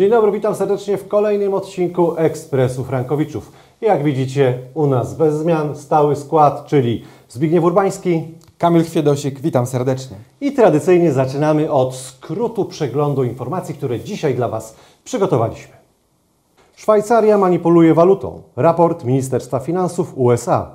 Dzień 0.00 0.10
dobry, 0.10 0.32
witam 0.32 0.54
serdecznie 0.54 0.96
w 0.96 1.08
kolejnym 1.08 1.54
odcinku 1.54 2.16
Ekspresu 2.16 2.84
Frankowiczów. 2.84 3.52
Jak 3.80 4.02
widzicie, 4.04 4.58
u 4.74 4.86
nas 4.86 5.14
bez 5.14 5.34
zmian 5.34 5.76
stały 5.76 6.16
skład, 6.16 6.66
czyli 6.66 7.04
Zbigniew 7.28 7.64
Urbański 7.64 8.34
Kamil 8.58 8.84
Chwiedosik, 8.84 9.40
witam 9.40 9.66
serdecznie. 9.66 10.16
i 10.40 10.52
tradycyjnie 10.52 11.12
zaczynamy 11.12 11.70
od 11.70 11.94
skrótu 11.94 12.64
przeglądu 12.64 13.24
informacji, 13.24 13.74
które 13.74 14.00
dzisiaj 14.00 14.34
dla 14.34 14.48
Was 14.48 14.76
przygotowaliśmy. 15.04 15.74
Szwajcaria 16.76 17.38
manipuluje 17.38 17.94
walutą. 17.94 18.42
Raport 18.56 19.04
Ministerstwa 19.04 19.58
Finansów 19.58 20.12
USA. 20.16 20.70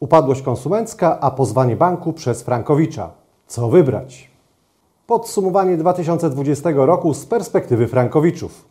Upadłość 0.00 0.42
konsumencka, 0.42 1.20
a 1.20 1.30
pozwanie 1.30 1.76
banku 1.76 2.12
przez 2.12 2.42
Frankowicza. 2.42 3.10
Co 3.46 3.68
wybrać? 3.68 4.29
Podsumowanie 5.10 5.76
2020 5.76 6.70
roku 6.74 7.14
z 7.14 7.26
perspektywy 7.26 7.88
Frankowiczów. 7.88 8.64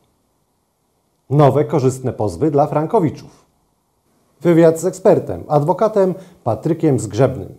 Nowe 1.29 1.65
korzystne 1.65 2.13
pozwy 2.13 2.51
dla 2.51 2.67
Frankowiczów. 2.67 3.45
Wywiad 4.41 4.79
z 4.79 4.85
ekspertem, 4.85 5.43
adwokatem 5.47 6.13
Patrykiem 6.43 6.99
Zgrzebnym. 6.99 7.55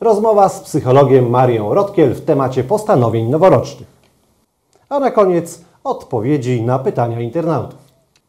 Rozmowa 0.00 0.48
z 0.48 0.60
psychologiem 0.60 1.30
Marią 1.30 1.74
Rotkiel 1.74 2.14
w 2.14 2.24
temacie 2.24 2.64
postanowień 2.64 3.30
noworocznych. 3.30 3.88
A 4.88 5.00
na 5.00 5.10
koniec 5.10 5.64
odpowiedzi 5.84 6.62
na 6.62 6.78
pytania 6.78 7.20
internautów. 7.20 7.80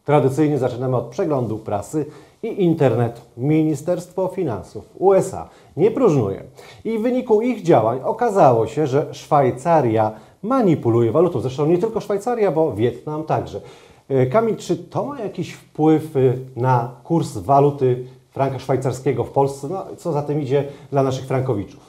Tradycyjnie 0.06 0.58
zaczynamy 0.58 0.98
od 0.98 1.06
przeglądu 1.06 1.58
prasy 1.58 2.06
i 2.44 2.64
internetu. 2.64 3.22
Ministerstwo 3.38 4.28
Finansów 4.28 4.86
USA 5.00 5.50
nie 5.78 5.92
próżnuje 5.92 6.44
i 6.86 6.98
w 6.98 7.02
wyniku 7.02 7.42
ich 7.42 7.62
działań 7.62 8.00
okazało 8.04 8.68
się, 8.68 8.88
że 8.88 9.14
Szwajcaria 9.14 10.12
manipuluje 10.44 11.12
walutą. 11.12 11.40
Zresztą 11.40 11.66
nie 11.66 11.78
tylko 11.78 12.00
Szwajcaria, 12.00 12.52
bo 12.52 12.74
Wietnam 12.74 13.24
także. 13.24 13.62
E, 14.10 14.26
Kamil, 14.26 14.56
czy 14.56 14.78
to 14.78 15.04
ma 15.04 15.20
jakiś 15.20 15.54
wpływ 15.54 16.16
y, 16.16 16.40
na 16.56 16.92
kurs 17.04 17.38
waluty 17.38 18.06
franka 18.32 18.60
szwajcarskiego 18.60 19.24
w 19.24 19.32
Polsce? 19.32 19.68
No, 19.70 19.86
co 19.98 20.12
za 20.12 20.22
tym 20.22 20.42
idzie 20.42 20.64
dla 20.92 21.04
naszych 21.04 21.26
frankowiczów? 21.26 21.83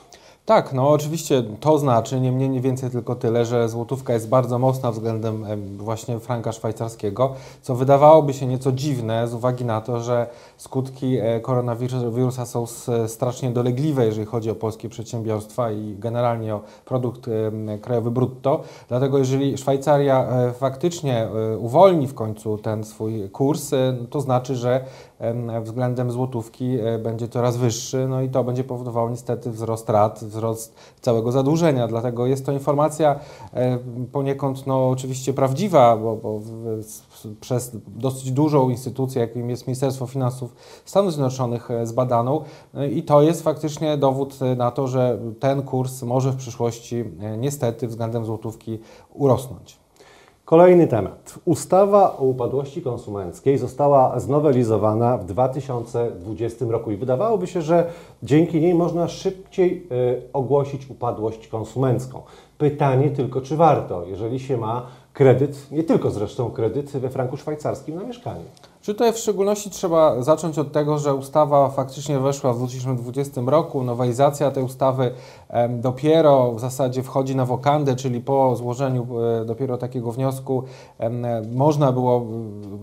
Tak, 0.45 0.73
no 0.73 0.89
oczywiście 0.89 1.43
to 1.59 1.77
znaczy 1.77 2.19
nie 2.19 2.31
mniej, 2.31 2.49
nie 2.49 2.61
więcej 2.61 2.89
tylko 2.89 3.15
tyle, 3.15 3.45
że 3.45 3.69
złotówka 3.69 4.13
jest 4.13 4.29
bardzo 4.29 4.59
mocna 4.59 4.91
względem 4.91 5.45
em, 5.45 5.77
właśnie 5.77 6.19
franka 6.19 6.51
szwajcarskiego, 6.51 7.33
co 7.61 7.75
wydawałoby 7.75 8.33
się 8.33 8.45
nieco 8.45 8.71
dziwne 8.71 9.27
z 9.27 9.33
uwagi 9.33 9.65
na 9.65 9.81
to, 9.81 9.99
że 9.99 10.27
skutki 10.57 11.17
e, 11.17 11.39
koronawirusa 11.39 12.45
są 12.45 12.65
strasznie 13.07 13.51
dolegliwe, 13.51 14.05
jeżeli 14.05 14.25
chodzi 14.25 14.49
o 14.49 14.55
polskie 14.55 14.89
przedsiębiorstwa 14.89 15.71
i 15.71 15.95
generalnie 15.99 16.55
o 16.55 16.61
produkt 16.85 17.29
krajowy 17.81 18.11
brutto. 18.11 18.61
Dlatego 18.87 19.17
jeżeli 19.17 19.57
Szwajcaria 19.57 20.27
e, 20.27 20.53
faktycznie 20.53 21.23
e, 21.23 21.57
uwolni 21.57 22.07
w 22.07 22.13
końcu 22.13 22.57
ten 22.57 22.83
swój 22.83 23.29
kurs, 23.29 23.71
to 24.09 24.21
znaczy, 24.21 24.55
że 24.55 24.85
em, 25.19 25.63
względem 25.63 26.11
złotówki 26.11 26.77
będzie 27.03 27.27
coraz 27.27 27.57
wyższy, 27.57 28.07
no 28.07 28.21
i 28.21 28.29
to 28.29 28.43
będzie 28.43 28.63
powodowało 28.63 29.09
niestety 29.09 29.51
wzrost 29.51 29.89
rat, 29.89 30.23
wzrost 30.35 30.75
całego 31.01 31.31
zadłużenia. 31.31 31.87
Dlatego 31.87 32.25
jest 32.25 32.45
to 32.45 32.51
informacja 32.51 33.19
e, 33.53 33.77
poniekąd 34.11 34.67
no, 34.67 34.89
oczywiście 34.89 35.33
prawdziwa, 35.33 35.97
bo, 35.97 36.15
bo 36.15 36.39
przez 37.41 37.71
dosyć 37.87 38.31
dużą 38.31 38.69
instytucję, 38.69 39.21
jakim 39.21 39.49
jest 39.49 39.67
Ministerstwo 39.67 40.07
Finansów 40.07 40.55
Stanów 40.85 41.13
Zjednoczonych 41.13 41.71
e, 41.71 41.85
zbadaną 41.85 42.35
E, 42.75 42.89
i 42.89 43.03
to 43.03 43.21
jest 43.21 43.43
faktycznie 43.43 43.97
dowód 43.97 44.39
na 44.57 44.71
to, 44.71 44.87
że 44.87 45.19
ten 45.39 45.61
kurs 45.61 46.01
może 46.01 46.31
w 46.31 46.35
przyszłości 46.35 47.03
niestety 47.37 47.87
względem 47.87 48.25
złotówki 48.25 48.79
urosnąć. 49.13 49.84
Kolejny 50.45 50.87
temat. 50.87 51.39
Ustawa 51.45 52.17
o 52.17 52.23
upadłości 52.23 52.81
konsumenckiej 52.81 53.57
została 53.57 54.19
znowelizowana 54.19 55.17
w 55.17 55.25
2020 55.25 56.65
roku 56.69 56.91
i 56.91 56.97
wydawałoby 56.97 57.47
się, 57.47 57.61
że 57.61 57.91
dzięki 58.23 58.61
niej 58.61 58.73
można 58.73 59.07
szybciej 59.07 59.87
y, 59.91 60.21
ogłosić 60.33 60.89
upadłość 60.89 61.47
konsumencką. 61.47 62.21
Pytanie 62.57 63.09
tylko, 63.09 63.41
czy 63.41 63.55
warto, 63.55 64.05
jeżeli 64.05 64.39
się 64.39 64.57
ma 64.57 64.87
kredyt, 65.13 65.71
nie 65.71 65.83
tylko 65.83 66.11
zresztą 66.11 66.51
kredyt 66.51 66.91
we 66.91 67.09
franku 67.09 67.37
szwajcarskim 67.37 67.95
na 67.95 68.03
mieszkanie. 68.03 68.45
Czy 68.85 68.93
Tutaj 68.93 69.13
w 69.13 69.17
szczególności 69.17 69.69
trzeba 69.69 70.23
zacząć 70.23 70.59
od 70.59 70.71
tego, 70.71 70.97
że 70.97 71.15
ustawa 71.15 71.69
faktycznie 71.69 72.19
weszła 72.19 72.53
w 72.53 72.57
2020 72.57 73.41
roku. 73.45 73.83
Nowelizacja 73.83 74.51
tej 74.51 74.63
ustawy 74.63 75.11
dopiero 75.69 76.51
w 76.51 76.59
zasadzie 76.59 77.03
wchodzi 77.03 77.35
na 77.35 77.45
wokandę, 77.45 77.95
czyli 77.95 78.21
po 78.21 78.55
złożeniu 78.55 79.07
e, 79.41 79.45
dopiero 79.45 79.77
takiego 79.77 80.11
wniosku 80.11 80.63
e, 80.99 81.09
można 81.55 81.91
było 81.91 82.25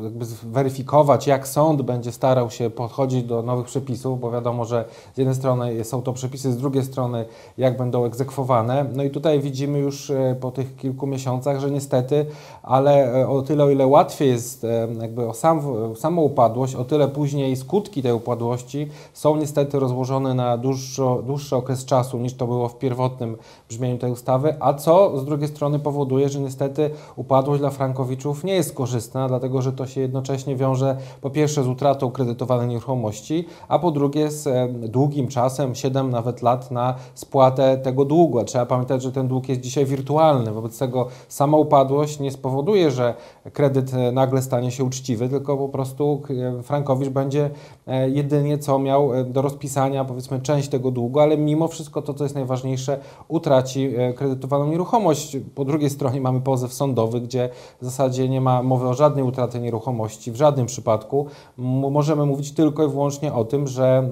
jakby 0.03 0.25
zweryfikować, 0.25 1.27
jak 1.27 1.49
sąd 1.49 1.83
będzie 1.83 2.12
starał 2.12 2.51
się 2.51 2.71
podchodzić 2.71 3.25
do 3.25 3.43
nowych 3.43 3.67
przepisów, 3.67 4.21
bo 4.21 4.31
wiadomo, 4.31 4.65
że 4.65 4.85
z 5.15 5.19
jednej 5.19 5.37
strony 5.37 5.85
są 5.85 6.03
to 6.03 6.12
przepisy, 6.12 6.53
z 6.53 6.57
drugiej 6.57 6.85
strony 6.85 7.25
jak 7.59 7.77
będą 7.77 8.05
egzekwowane. 8.05 8.87
No 8.95 9.03
i 9.03 9.11
tutaj 9.11 9.41
widzimy 9.41 9.79
już 9.79 10.11
e, 10.11 10.37
po 10.41 10.51
tych 10.51 10.77
kilku 10.77 11.07
miesiącach, 11.07 11.61
że 11.61 11.71
niestety, 11.71 12.27
ale 12.62 13.27
o 13.29 13.43
tyle, 13.43 13.65
o 13.65 13.71
ile 13.71 13.87
łatwiej 13.87 14.29
jest 14.29 14.67
jakby 15.01 15.29
o 15.29 15.35
sam, 15.35 15.61
samą 15.97 16.23
upadłość, 16.23 16.75
o 16.75 16.85
tyle 16.85 17.09
później 17.09 17.57
skutki 17.57 18.03
tej 18.03 18.13
upadłości 18.13 18.89
są 19.13 19.37
niestety 19.37 19.79
rozłożone 19.79 20.35
na 20.35 20.57
dłuższo, 20.57 21.23
dłuższy 21.27 21.57
okres 21.57 21.85
czasu 21.85 22.19
niż 22.19 22.35
to 22.35 22.47
było 22.47 22.69
w 22.69 22.79
pierwotnym 22.79 23.37
brzmieniu 23.69 23.99
tej 23.99 24.13
ustawy, 24.13 24.55
a 24.61 24.75
co 24.75 25.19
z 25.19 25.25
drugiej 25.25 25.49
strony 25.49 25.79
powoduje, 25.79 26.29
że 26.29 26.41
niestety 26.41 26.91
upadłość 27.17 27.61
dla 27.61 27.71
frankowiczów 27.71 28.45
nie 28.45 28.55
jest 28.55 28.75
korzystna, 28.75 29.29
dlatego 29.29 29.63
że 29.63 29.73
to 29.73 29.87
się 29.87 30.01
jednocześnie 30.01 30.57
wiąże 30.57 30.97
po 31.21 31.31
pierwsze 31.31 31.65
z 31.65 31.69
utratą 31.69 32.11
kredytowanej 32.11 32.69
nieruchomości, 32.69 33.47
a 33.69 33.79
po 33.79 33.91
drugie 33.91 34.31
z 34.31 34.71
długim 34.91 35.29
czasem, 35.29 35.75
7 35.75 36.11
nawet 36.11 36.43
lat 36.43 36.71
na 36.71 36.95
spłatę 37.15 37.79
tego 37.79 38.05
długu. 38.05 38.39
A 38.39 38.45
Trzeba 38.45 38.67
pamiętać, 38.67 39.03
że 39.03 39.13
ten 39.13 39.29
dług 39.29 39.49
jest 39.49 39.61
dzisiaj 39.61 39.87
wirtualny, 39.87 40.53
wobec 40.53 40.79
tego 40.79 41.09
sama 41.29 41.57
upadłość 41.57 42.21
nie 42.21 42.31
spowoduje, 42.31 42.91
że 42.91 43.15
kredyt 43.53 43.95
e, 43.95 44.13
nagle 44.13 44.43
stanie 44.43 44.71
się 44.71 44.85
uczciwy, 44.85 45.29
tylko 45.29 45.57
po 45.57 45.69
prostu 45.69 45.81
e, 46.31 46.62
Frankowicz 46.62 47.09
będzie 47.09 47.50
e, 47.87 48.10
jedynie 48.10 48.59
co 48.59 48.78
miał 48.78 49.15
e, 49.15 49.25
do 49.25 49.43
rozpisania 49.43 50.04
powiedzmy 50.04 50.41
część 50.41 50.69
tego 50.69 50.91
długu, 50.91 51.20
ale 51.20 51.37
mimo 51.37 51.69
wszystko 51.69 52.03
to, 52.03 52.15
co 52.15 52.25
jest 52.25 52.34
najważniejsze, 52.34 52.98
utraci 53.28 53.91
kredytowaną 54.16 54.66
nieruchomość. 54.66 55.37
Po 55.54 55.65
drugiej 55.65 55.91
stronie 55.91 56.20
mamy 56.20 56.41
pozew 56.41 56.72
sądowy, 56.72 57.20
gdzie 57.20 57.48
w 57.81 57.84
zasadzie 57.84 58.28
nie 58.28 58.41
ma 58.41 58.62
mowy 58.62 58.88
o 58.88 58.94
żadnej 58.94 59.25
utraty 59.25 59.60
nieruchomości 59.60 60.32
w 60.32 60.37
żadnym 60.37 60.66
przypadku. 60.66 61.26
Możemy 61.56 62.26
mówić 62.26 62.53
tylko 62.53 62.84
i 62.84 62.88
wyłącznie 62.88 63.32
o 63.32 63.44
tym, 63.44 63.66
że 63.66 64.09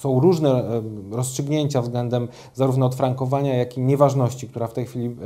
są 0.00 0.20
różne 0.20 0.64
rozstrzygnięcia 1.12 1.82
względem 1.82 2.28
zarówno 2.54 2.86
odfrankowania, 2.86 3.56
jak 3.56 3.78
i 3.78 3.80
nieważności, 3.80 4.48
która 4.48 4.66
w 4.66 4.72
tej 4.72 4.86
chwili 4.86 5.16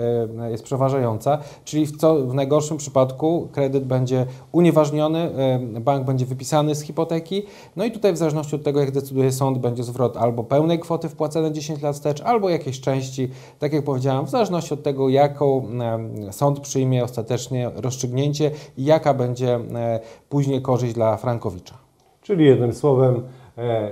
jest 0.51 0.65
przeważająca, 0.65 1.39
czyli 1.65 1.87
w, 1.87 1.97
co, 1.97 2.15
w 2.15 2.35
najgorszym 2.35 2.77
przypadku 2.77 3.49
kredyt 3.53 3.85
będzie 3.85 4.27
unieważniony, 4.53 5.31
bank 5.81 6.07
będzie 6.07 6.27
wypisany 6.27 6.75
z 6.75 6.81
hipoteki, 6.81 7.43
no 7.77 7.85
i 7.85 7.91
tutaj 7.91 8.13
w 8.13 8.17
zależności 8.17 8.57
od 8.57 8.63
tego, 8.63 8.81
jak 8.81 8.91
decyduje 8.91 9.33
sąd, 9.33 9.59
będzie 9.59 9.85
zwrot 9.85 10.17
albo 10.17 10.45
pełnej 10.45 10.79
kwoty 10.79 11.09
wpłacone 11.09 11.53
10 11.53 11.83
lat 11.83 11.95
wstecz, 11.95 12.23
albo 12.23 12.51
jakiejś 12.51 12.81
części, 12.81 13.29
tak 13.59 13.73
jak 13.73 13.85
powiedziałem, 13.85 14.27
w 14.27 14.31
zależności 14.31 14.75
od 14.75 14.83
tego, 14.83 15.09
jaką 15.09 15.67
sąd 16.31 16.61
przyjmie 16.61 17.05
ostatecznie 17.05 17.71
rozstrzygnięcie 17.75 18.51
i 18.79 18.85
jaka 18.85 19.15
będzie 19.15 19.61
później 20.29 20.63
korzyść 20.63 20.95
dla 20.95 21.17
Frankowicza. 21.17 21.75
Czyli 22.23 22.45
jednym 22.45 22.73
słowem, 22.73 23.23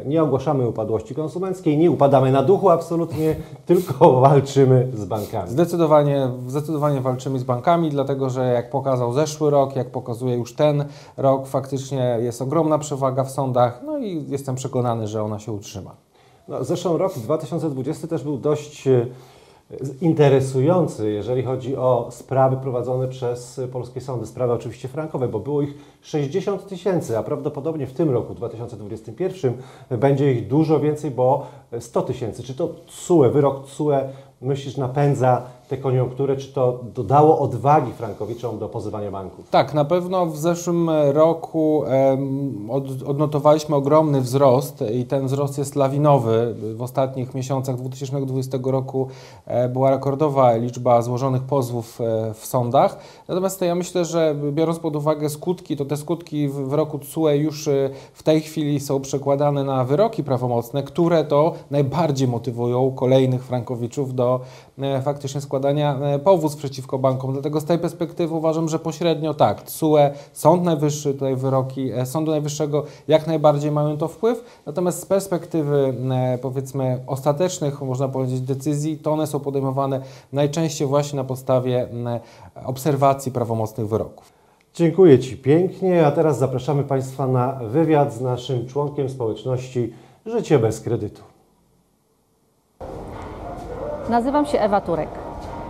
nie 0.06 0.22
ogłaszamy 0.22 0.68
upadłości 0.68 1.14
konsumenckiej, 1.14 1.78
nie 1.78 1.90
upadamy 1.90 2.32
na 2.32 2.42
duchu 2.42 2.70
absolutnie, 2.70 3.36
tylko 3.66 4.20
walczymy 4.20 4.88
z 4.94 5.04
bankami. 5.04 5.50
Zdecydowanie, 5.50 6.28
zdecydowanie 6.46 7.00
walczymy 7.00 7.38
z 7.38 7.44
bankami, 7.44 7.90
dlatego 7.90 8.30
że 8.30 8.52
jak 8.52 8.70
pokazał 8.70 9.12
zeszły 9.12 9.50
rok, 9.50 9.76
jak 9.76 9.90
pokazuje 9.90 10.36
już 10.36 10.54
ten 10.54 10.84
rok, 11.16 11.46
faktycznie 11.46 12.18
jest 12.20 12.42
ogromna 12.42 12.78
przewaga 12.78 13.24
w 13.24 13.30
sądach, 13.30 13.80
no 13.86 13.98
i 13.98 14.24
jestem 14.28 14.54
przekonany, 14.54 15.06
że 15.06 15.22
ona 15.22 15.38
się 15.38 15.52
utrzyma. 15.52 15.90
No, 16.48 16.64
zresztą 16.64 16.98
rok 16.98 17.18
2020 17.18 18.08
też 18.08 18.22
był 18.22 18.38
dość 18.38 18.86
e, 18.86 19.06
interesujący, 20.00 21.10
jeżeli 21.10 21.42
chodzi 21.42 21.76
o 21.76 22.08
sprawy 22.10 22.56
prowadzone 22.56 23.08
przez 23.08 23.60
polskie 23.72 24.00
sądy, 24.00 24.26
sprawy 24.26 24.52
oczywiście 24.52 24.88
frankowe, 24.88 25.28
bo 25.28 25.40
było 25.40 25.62
ich 25.62 25.74
60 26.02 26.68
tysięcy, 26.68 27.18
a 27.18 27.22
prawdopodobnie 27.22 27.86
w 27.86 27.92
tym 27.92 28.10
roku, 28.10 28.34
2021, 28.34 29.52
będzie 29.90 30.32
ich 30.32 30.48
dużo 30.48 30.80
więcej, 30.80 31.10
bo 31.10 31.46
100 31.80 32.02
tysięcy. 32.02 32.42
Czy 32.42 32.54
to 32.54 32.68
TSUE, 32.86 33.30
wyrok 33.30 33.66
TSUE, 33.66 33.98
myślisz, 34.40 34.76
napędza 34.76 35.42
tę 35.72 35.78
koniunkturę, 35.78 36.36
czy 36.36 36.52
to 36.52 36.80
dodało 36.94 37.38
odwagi 37.38 37.92
frankowiczom 37.92 38.58
do 38.58 38.68
pozywania 38.68 39.10
banków? 39.10 39.50
Tak, 39.50 39.74
na 39.74 39.84
pewno 39.84 40.26
w 40.26 40.36
zeszłym 40.36 40.90
roku 41.12 41.84
odnotowaliśmy 43.06 43.76
ogromny 43.76 44.20
wzrost 44.20 44.84
i 44.94 45.04
ten 45.04 45.26
wzrost 45.26 45.58
jest 45.58 45.76
lawinowy. 45.76 46.54
W 46.74 46.82
ostatnich 46.82 47.34
miesiącach 47.34 47.76
2020 47.76 48.58
roku 48.64 49.08
e, 49.46 49.68
była 49.68 49.90
rekordowa 49.90 50.56
liczba 50.56 51.02
złożonych 51.02 51.42
pozwów 51.42 52.00
e, 52.00 52.34
w 52.34 52.46
sądach. 52.46 52.98
Natomiast 53.28 53.60
ja 53.60 53.74
myślę, 53.74 54.04
że 54.04 54.34
biorąc 54.52 54.78
pod 54.78 54.96
uwagę 54.96 55.28
skutki, 55.28 55.76
to 55.76 55.84
te 55.84 55.96
skutki 55.96 56.48
w, 56.48 56.72
roku 56.72 56.98
TSUE 56.98 57.28
już 57.28 57.68
e, 57.68 57.90
w 58.12 58.22
tej 58.22 58.40
chwili 58.40 58.80
są 58.80 59.00
przekładane 59.00 59.64
na 59.64 59.84
wyroki 59.84 60.24
prawomocne, 60.24 60.82
które 60.82 61.24
to 61.24 61.52
najbardziej 61.70 62.28
motywują 62.28 62.92
kolejnych 62.94 63.44
frankowiczów 63.44 64.14
do 64.14 64.40
faktycznie 65.02 65.40
składania 65.40 65.98
e, 65.98 66.18
powództw 66.18 66.58
przeciwko 66.58 66.98
bankom. 66.98 67.32
Dlatego 67.32 67.60
z 67.60 67.64
tej 67.64 67.78
perspektywy 67.78 68.34
uważam, 68.34 68.68
że 68.68 68.78
pośrednio 68.78 69.34
tak, 69.34 69.62
TSUE, 69.62 69.98
Sąd 70.32 70.64
Najwyższy, 70.64 71.14
tutaj 71.14 71.36
wyroki 71.36 71.92
e, 71.92 72.06
Sądu 72.06 72.30
Najwyższego 72.30 72.84
jak 73.08 73.26
najbardziej 73.26 73.70
mają 73.70 73.96
to 73.96 74.08
wpływ, 74.08 74.44
natomiast 74.66 75.00
z 75.00 75.06
perspektywy 75.06 75.94
e, 76.10 76.38
powiedzmy 76.38 77.02
ostatecznych, 77.06 77.82
można 77.82 78.08
powiedzieć, 78.08 78.40
decyzji, 78.40 78.98
to 78.98 79.12
one 79.12 79.26
są 79.26 79.40
podejmowane 79.40 80.00
najczęściej 80.32 80.88
właśnie 80.88 81.16
na 81.16 81.24
podstawie 81.24 81.88
obserwacji 82.64 83.32
prawomocnych 83.32 83.88
wyroków. 83.88 84.32
Dziękuję 84.74 85.18
Ci 85.18 85.36
pięknie, 85.36 86.06
a 86.06 86.10
teraz 86.10 86.38
zapraszamy 86.38 86.84
Państwa 86.84 87.26
na 87.26 87.52
wywiad 87.52 88.14
z 88.14 88.20
naszym 88.20 88.66
członkiem 88.66 89.08
społeczności 89.08 89.92
Życie 90.26 90.58
bez 90.58 90.80
kredytu. 90.80 91.31
Nazywam 94.12 94.46
się 94.46 94.60
Ewa 94.60 94.80
Turek. 94.80 95.08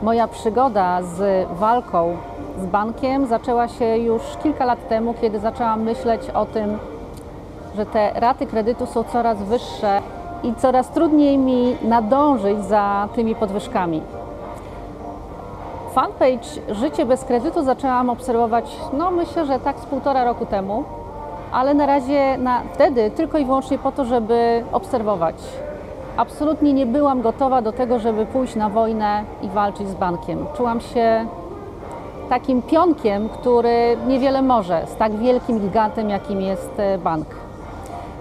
Moja 0.02 0.28
przygoda 0.28 1.02
z 1.02 1.48
walką 1.50 2.16
z 2.58 2.66
bankiem 2.66 3.26
zaczęła 3.26 3.68
się 3.68 3.96
już 3.98 4.22
kilka 4.42 4.64
lat 4.64 4.88
temu, 4.88 5.14
kiedy 5.20 5.38
zaczęłam 5.38 5.82
myśleć 5.82 6.30
o 6.30 6.46
tym, 6.46 6.78
że 7.76 7.86
te 7.86 8.12
raty 8.14 8.46
kredytu 8.46 8.86
są 8.86 9.04
coraz 9.04 9.42
wyższe 9.42 10.00
i 10.42 10.54
coraz 10.54 10.88
trudniej 10.88 11.38
mi 11.38 11.76
nadążyć 11.82 12.64
za 12.64 13.08
tymi 13.14 13.34
podwyżkami. 13.34 14.02
Fanpage 15.92 16.74
Życie 16.74 17.06
bez 17.06 17.24
kredytu 17.24 17.62
zaczęłam 17.62 18.10
obserwować, 18.10 18.76
no 18.92 19.10
myślę, 19.10 19.46
że 19.46 19.58
tak 19.58 19.78
z 19.78 19.86
półtora 19.86 20.24
roku 20.24 20.46
temu, 20.46 20.84
ale 21.52 21.74
na 21.74 21.86
razie 21.86 22.38
na, 22.38 22.62
wtedy 22.72 23.10
tylko 23.10 23.38
i 23.38 23.44
wyłącznie 23.44 23.78
po 23.78 23.92
to, 23.92 24.04
żeby 24.04 24.64
obserwować. 24.72 25.36
Absolutnie 26.16 26.72
nie 26.72 26.86
byłam 26.86 27.22
gotowa 27.22 27.62
do 27.62 27.72
tego, 27.72 27.98
żeby 27.98 28.26
pójść 28.26 28.54
na 28.54 28.68
wojnę 28.68 29.24
i 29.42 29.48
walczyć 29.48 29.88
z 29.88 29.94
bankiem. 29.94 30.46
Czułam 30.56 30.80
się 30.80 31.26
takim 32.28 32.62
pionkiem, 32.62 33.28
który 33.28 33.96
niewiele 34.06 34.42
może 34.42 34.86
z 34.86 34.96
tak 34.96 35.12
wielkim 35.12 35.60
gigantem, 35.60 36.10
jakim 36.10 36.40
jest 36.40 36.70
e, 36.76 36.98
bank. 36.98 37.26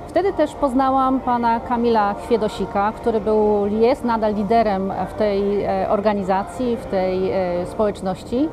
Wtedy 0.08 0.34
też 0.34 0.54
poznałam 0.54 1.20
pana 1.20 1.60
Kamila 1.60 2.14
Chwiedosika, 2.14 2.92
który 2.92 3.20
był, 3.20 3.68
jest 3.68 4.04
nadal 4.04 4.36
liderem 4.36 4.94
w 5.10 5.14
tej 5.14 5.64
e, 5.64 5.90
organizacji, 5.90 6.78
w 6.78 6.86
tej 6.86 7.32
e, 7.32 7.66
społeczności. 7.66 8.50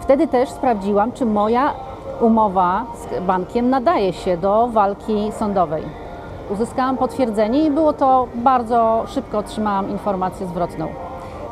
Wtedy 0.00 0.28
też 0.28 0.50
sprawdziłam, 0.50 1.12
czy 1.12 1.26
moja 1.26 1.72
umowa 2.20 2.84
z 2.94 3.20
bankiem 3.20 3.70
nadaje 3.70 4.12
się 4.12 4.36
do 4.36 4.68
walki 4.68 5.32
sądowej. 5.32 6.05
Uzyskałam 6.50 6.96
potwierdzenie 6.96 7.64
i 7.64 7.70
było 7.70 7.92
to 7.92 8.26
bardzo 8.34 9.04
szybko 9.08 9.38
otrzymałam 9.38 9.90
informację 9.90 10.46
zwrotną. 10.46 10.88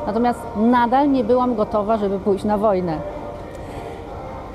Natomiast 0.07 0.39
nadal 0.55 1.11
nie 1.11 1.23
byłam 1.23 1.55
gotowa, 1.55 1.97
żeby 1.97 2.19
pójść 2.19 2.43
na 2.43 2.57
wojnę. 2.57 2.97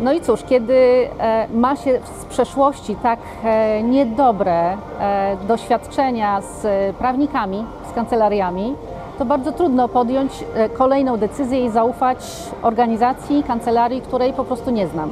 No 0.00 0.12
i 0.12 0.20
cóż, 0.20 0.42
kiedy 0.48 1.08
e, 1.18 1.48
ma 1.54 1.76
się 1.76 2.00
z 2.20 2.24
przeszłości 2.24 2.96
tak 3.02 3.18
e, 3.44 3.82
niedobre 3.82 4.76
e, 5.00 5.36
doświadczenia 5.48 6.40
z 6.40 6.66
prawnikami, 6.96 7.64
z 7.90 7.94
kancelariami, 7.94 8.74
to 9.18 9.24
bardzo 9.24 9.52
trudno 9.52 9.88
podjąć 9.88 10.44
kolejną 10.74 11.16
decyzję 11.16 11.64
i 11.64 11.70
zaufać 11.70 12.18
organizacji, 12.62 13.42
kancelarii, 13.42 14.00
której 14.00 14.32
po 14.32 14.44
prostu 14.44 14.70
nie 14.70 14.86
znam. 14.86 15.10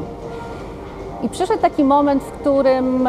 I 1.23 1.29
przyszedł 1.29 1.63
taki 1.63 1.85
moment, 1.85 2.23
w 2.23 2.33
którym 2.33 3.09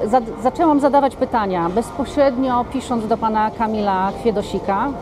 e, 0.00 0.04
s- 0.04 0.10
za, 0.10 0.20
zaczęłam 0.42 0.80
zadawać 0.80 1.16
pytania, 1.16 1.68
bezpośrednio 1.68 2.64
pisząc 2.72 3.06
do 3.06 3.16
pana 3.16 3.50
Kamila 3.58 4.12
Kwiedosika. 4.20 4.76
Mm, 4.84 4.92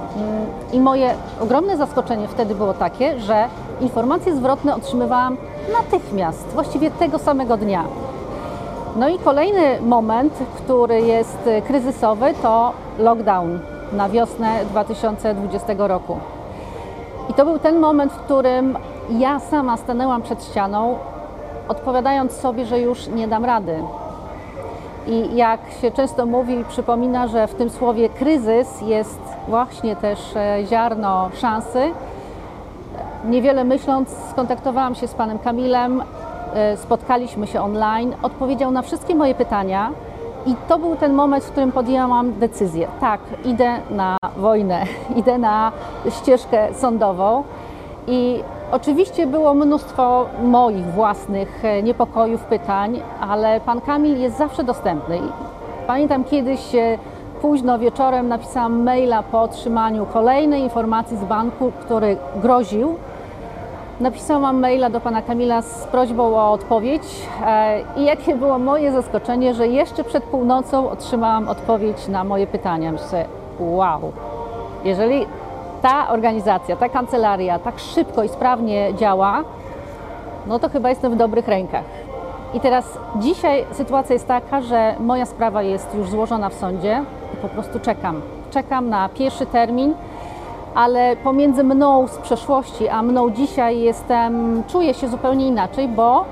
I 0.72 0.80
moje 0.80 1.14
ogromne 1.40 1.76
zaskoczenie 1.76 2.28
wtedy 2.28 2.54
było 2.54 2.74
takie, 2.74 3.20
że 3.20 3.44
informacje 3.80 4.36
zwrotne 4.36 4.74
otrzymywałam 4.74 5.36
natychmiast, 5.72 6.48
właściwie 6.54 6.90
tego 6.90 7.18
samego 7.18 7.56
dnia. 7.56 7.84
No 8.96 9.08
i 9.08 9.18
kolejny 9.18 9.80
moment, 9.80 10.32
który 10.56 11.00
jest 11.00 11.38
e, 11.46 11.62
kryzysowy, 11.62 12.26
to 12.42 12.72
lockdown 12.98 13.58
na 13.92 14.08
wiosnę 14.08 14.48
2020 14.70 15.72
roku. 15.78 16.18
I 17.30 17.34
to 17.34 17.44
był 17.44 17.58
ten 17.58 17.78
moment, 17.80 18.12
w 18.12 18.16
którym 18.16 18.78
ja 19.10 19.40
sama 19.40 19.76
stanęłam 19.76 20.22
przed 20.22 20.44
ścianą, 20.44 20.94
odpowiadając 21.68 22.32
sobie, 22.32 22.66
że 22.66 22.80
już 22.80 23.06
nie 23.06 23.28
dam 23.28 23.44
rady. 23.44 23.82
I 25.08 25.36
jak 25.36 25.60
się 25.80 25.90
często 25.90 26.26
mówi, 26.26 26.64
przypomina, 26.68 27.26
że 27.26 27.46
w 27.46 27.54
tym 27.54 27.70
słowie 27.70 28.08
kryzys 28.08 28.80
jest 28.82 29.20
właśnie 29.48 29.96
też 29.96 30.36
e, 30.36 30.66
ziarno 30.66 31.30
szansy. 31.34 31.82
Niewiele 33.24 33.64
myśląc, 33.64 34.16
skontaktowałam 34.30 34.94
się 34.94 35.08
z 35.08 35.14
panem 35.14 35.38
Kamilem, 35.38 36.02
e, 36.54 36.76
spotkaliśmy 36.76 37.46
się 37.46 37.62
online, 37.62 38.14
odpowiedział 38.22 38.70
na 38.70 38.82
wszystkie 38.82 39.14
moje 39.14 39.34
pytania 39.34 39.90
i 40.46 40.54
to 40.68 40.78
był 40.78 40.96
ten 40.96 41.14
moment, 41.14 41.44
w 41.44 41.50
którym 41.50 41.72
podjęłam 41.72 42.38
decyzję. 42.38 42.88
Tak, 43.00 43.20
idę 43.44 43.76
na 43.90 44.16
wojnę, 44.36 44.84
idę 45.20 45.38
na 45.38 45.72
ścieżkę 46.10 46.74
sądową 46.74 47.44
i 48.06 48.42
oczywiście 48.72 49.26
było 49.26 49.54
mnóstwo 49.54 50.26
moich 50.42 50.86
własnych 50.86 51.64
e, 51.64 51.82
niepokojów, 51.82 52.44
pytań, 52.44 53.00
ale 53.20 53.60
pan 53.60 53.80
Kamil 53.80 54.18
jest 54.18 54.38
zawsze 54.38 54.64
dostępny. 54.64 55.18
Pamiętam 55.86 56.24
kiedyś 56.24 56.74
e, 56.74 56.98
późno 57.42 57.78
wieczorem 57.78 58.28
napisałam 58.28 58.82
maila 58.82 59.22
po 59.22 59.42
otrzymaniu 59.42 60.06
kolejnej 60.06 60.62
informacji 60.62 61.16
z 61.16 61.24
banku, 61.24 61.72
który 61.80 62.16
groził. 62.36 62.94
Napisałam 64.00 64.60
maila 64.60 64.90
do 64.90 65.00
pana 65.00 65.22
Kamila 65.22 65.62
z 65.62 65.84
prośbą 65.84 66.36
o 66.36 66.52
odpowiedź 66.52 67.02
e, 67.46 67.80
i 67.96 68.04
jakie 68.04 68.36
było 68.36 68.58
moje 68.58 68.92
zaskoczenie, 68.92 69.54
że 69.54 69.66
jeszcze 69.66 70.04
przed 70.04 70.24
północą 70.24 70.90
otrzymałam 70.90 71.48
odpowiedź 71.48 72.08
na 72.08 72.24
moje 72.24 72.46
pytania. 72.46 72.92
Myślę, 72.92 73.24
wow, 73.60 74.12
jeżeli 74.84 75.26
ta 75.82 76.08
organizacja, 76.08 76.76
ta 76.76 76.88
kancelaria 76.88 77.58
tak 77.58 77.78
szybko 77.78 78.22
i 78.22 78.28
sprawnie 78.28 78.94
działa, 78.94 79.44
no 80.46 80.58
to 80.58 80.68
chyba 80.68 80.88
jestem 80.88 81.12
w 81.12 81.16
dobrych 81.16 81.48
rękach. 81.48 81.84
I 82.54 82.60
teraz 82.60 82.98
dzisiaj 83.16 83.64
sytuacja 83.72 84.12
jest 84.12 84.26
taka, 84.26 84.60
że 84.62 84.94
moja 85.00 85.26
sprawa 85.26 85.62
jest 85.62 85.94
już 85.94 86.10
złożona 86.10 86.48
w 86.48 86.54
sądzie 86.54 87.02
i 87.34 87.36
po 87.36 87.48
prostu 87.48 87.80
czekam. 87.80 88.20
Czekam 88.50 88.88
na 88.88 89.08
pierwszy 89.08 89.46
termin, 89.46 89.94
ale 90.74 91.16
pomiędzy 91.16 91.64
mną 91.64 92.08
z 92.08 92.18
przeszłości, 92.18 92.88
a 92.88 93.02
mną 93.02 93.30
dzisiaj 93.30 93.80
jestem, 93.80 94.62
czuję 94.68 94.94
się 94.94 95.08
zupełnie 95.08 95.46
inaczej, 95.46 95.88
bo 95.88 96.24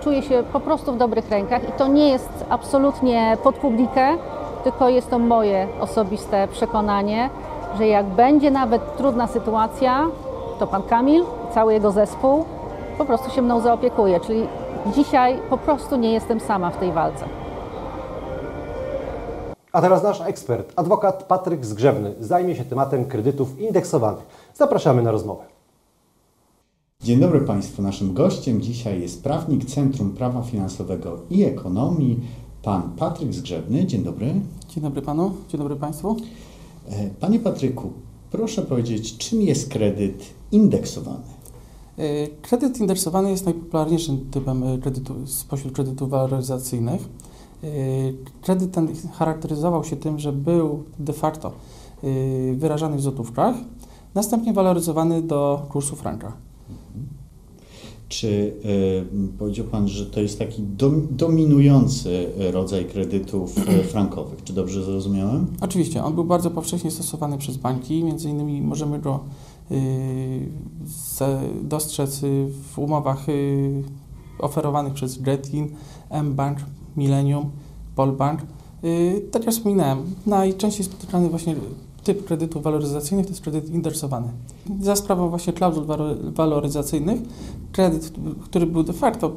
czuję 0.00 0.22
się 0.22 0.42
po 0.52 0.60
prostu 0.60 0.92
w 0.92 0.96
dobrych 0.96 1.30
rękach 1.30 1.68
i 1.68 1.72
to 1.72 1.88
nie 1.88 2.08
jest 2.08 2.44
absolutnie 2.50 3.36
pod 3.42 3.54
publikę, 3.54 4.08
tylko 4.64 4.88
jest 4.88 5.10
to 5.10 5.18
moje 5.18 5.66
osobiste 5.80 6.48
przekonanie, 6.48 7.30
że 7.78 7.86
jak 7.86 8.06
będzie 8.06 8.50
nawet 8.50 8.96
trudna 8.96 9.26
sytuacja, 9.26 10.06
to 10.58 10.66
pan 10.66 10.82
Kamil 10.82 11.22
i 11.22 11.54
cały 11.54 11.72
jego 11.72 11.92
zespół 11.92 12.44
po 13.00 13.04
prostu 13.04 13.30
się 13.30 13.42
mną 13.42 13.60
zaopiekuje. 13.60 14.20
Czyli 14.20 14.46
dzisiaj 14.94 15.38
po 15.50 15.58
prostu 15.58 15.96
nie 15.96 16.12
jestem 16.12 16.40
sama 16.40 16.70
w 16.70 16.76
tej 16.76 16.92
walce. 16.92 17.24
A 19.72 19.80
teraz 19.80 20.02
nasz 20.02 20.20
ekspert, 20.20 20.72
adwokat 20.76 21.22
Patryk 21.22 21.66
Zgrzebny, 21.66 22.14
zajmie 22.20 22.56
się 22.56 22.64
tematem 22.64 23.04
kredytów 23.04 23.60
indeksowanych. 23.60 24.50
Zapraszamy 24.54 25.02
na 25.02 25.10
rozmowę. 25.10 25.44
Dzień 27.02 27.20
dobry 27.20 27.40
Państwu. 27.40 27.82
Naszym 27.82 28.14
gościem 28.14 28.60
dzisiaj 28.60 29.00
jest 29.00 29.24
prawnik 29.24 29.64
Centrum 29.64 30.10
Prawa 30.10 30.42
Finansowego 30.42 31.18
i 31.30 31.44
Ekonomii, 31.44 32.20
pan 32.62 32.82
Patryk 32.96 33.34
Zgrzebny. 33.34 33.86
Dzień 33.86 34.02
dobry. 34.02 34.34
Dzień 34.68 34.82
dobry 34.82 35.02
panu, 35.02 35.32
dzień 35.48 35.58
dobry 35.58 35.76
państwu. 35.76 36.16
E, 36.90 37.10
Panie 37.20 37.40
Patryku, 37.40 37.92
Proszę 38.30 38.62
powiedzieć, 38.62 39.16
czym 39.16 39.42
jest 39.42 39.68
kredyt 39.68 40.24
indeksowany? 40.52 41.24
E, 41.98 42.28
Kredyt 42.42 42.80
indeksowany 42.80 43.30
jest 43.30 43.44
najpopularniejszym 43.44 44.30
typem 44.30 44.64
e, 44.64 44.78
kredytu 44.78 45.14
spośród 45.26 45.74
kredytów 45.74 46.10
waloryzacyjnych. 46.10 47.08
Kredyt 48.42 48.72
ten 48.72 48.88
charakteryzował 49.12 49.84
się 49.84 49.96
tym, 49.96 50.18
że 50.18 50.32
był 50.32 50.84
de 50.98 51.12
facto 51.12 51.52
wyrażany 52.54 52.96
w 52.96 53.00
złotówkach, 53.00 53.54
następnie 54.14 54.52
waloryzowany 54.52 55.22
do 55.22 55.66
kursu 55.68 55.96
franka. 55.96 56.32
Czy 58.10 58.28
y, 58.28 59.38
powiedział 59.38 59.66
Pan, 59.66 59.88
że 59.88 60.06
to 60.06 60.20
jest 60.20 60.38
taki 60.38 60.62
dom, 60.62 61.06
dominujący 61.10 62.26
rodzaj 62.52 62.84
kredytów 62.84 63.58
e, 63.68 63.84
frankowych? 63.92 64.44
Czy 64.44 64.52
dobrze 64.52 64.84
zrozumiałem? 64.84 65.46
Oczywiście, 65.60 66.04
on 66.04 66.14
był 66.14 66.24
bardzo 66.24 66.50
powszechnie 66.50 66.90
stosowany 66.90 67.38
przez 67.38 67.56
banki, 67.56 68.04
między 68.04 68.28
innymi 68.30 68.62
możemy 68.62 68.98
go 68.98 69.20
y, 69.70 70.48
ze- 71.18 71.40
dostrzec 71.62 72.22
y, 72.22 72.46
w 72.72 72.78
umowach 72.78 73.28
y, 73.28 73.82
oferowanych 74.38 74.92
przez 74.92 75.22
Getin, 75.22 75.68
mBank, 76.22 76.58
Millennium, 76.96 77.50
Polbank. 77.94 78.40
Y, 78.84 79.22
tak 79.30 79.44
jak 79.44 79.54
wspominałem, 79.54 79.98
najczęściej 80.26 80.84
spotykany 80.86 81.28
właśnie 81.28 81.54
typ 82.14 82.24
kredytów 82.24 82.62
waloryzacyjnych 82.62 83.26
to 83.26 83.32
jest 83.32 83.42
kredyt 83.42 83.70
indeksowany. 83.70 84.28
Za 84.80 84.96
sprawą 84.96 85.28
właśnie 85.28 85.52
klauzul 85.52 85.84
walo- 85.84 86.32
waloryzacyjnych, 86.32 87.20
kredyt, 87.72 88.12
który 88.44 88.66
był 88.66 88.82
de 88.82 88.92
facto 88.92 89.32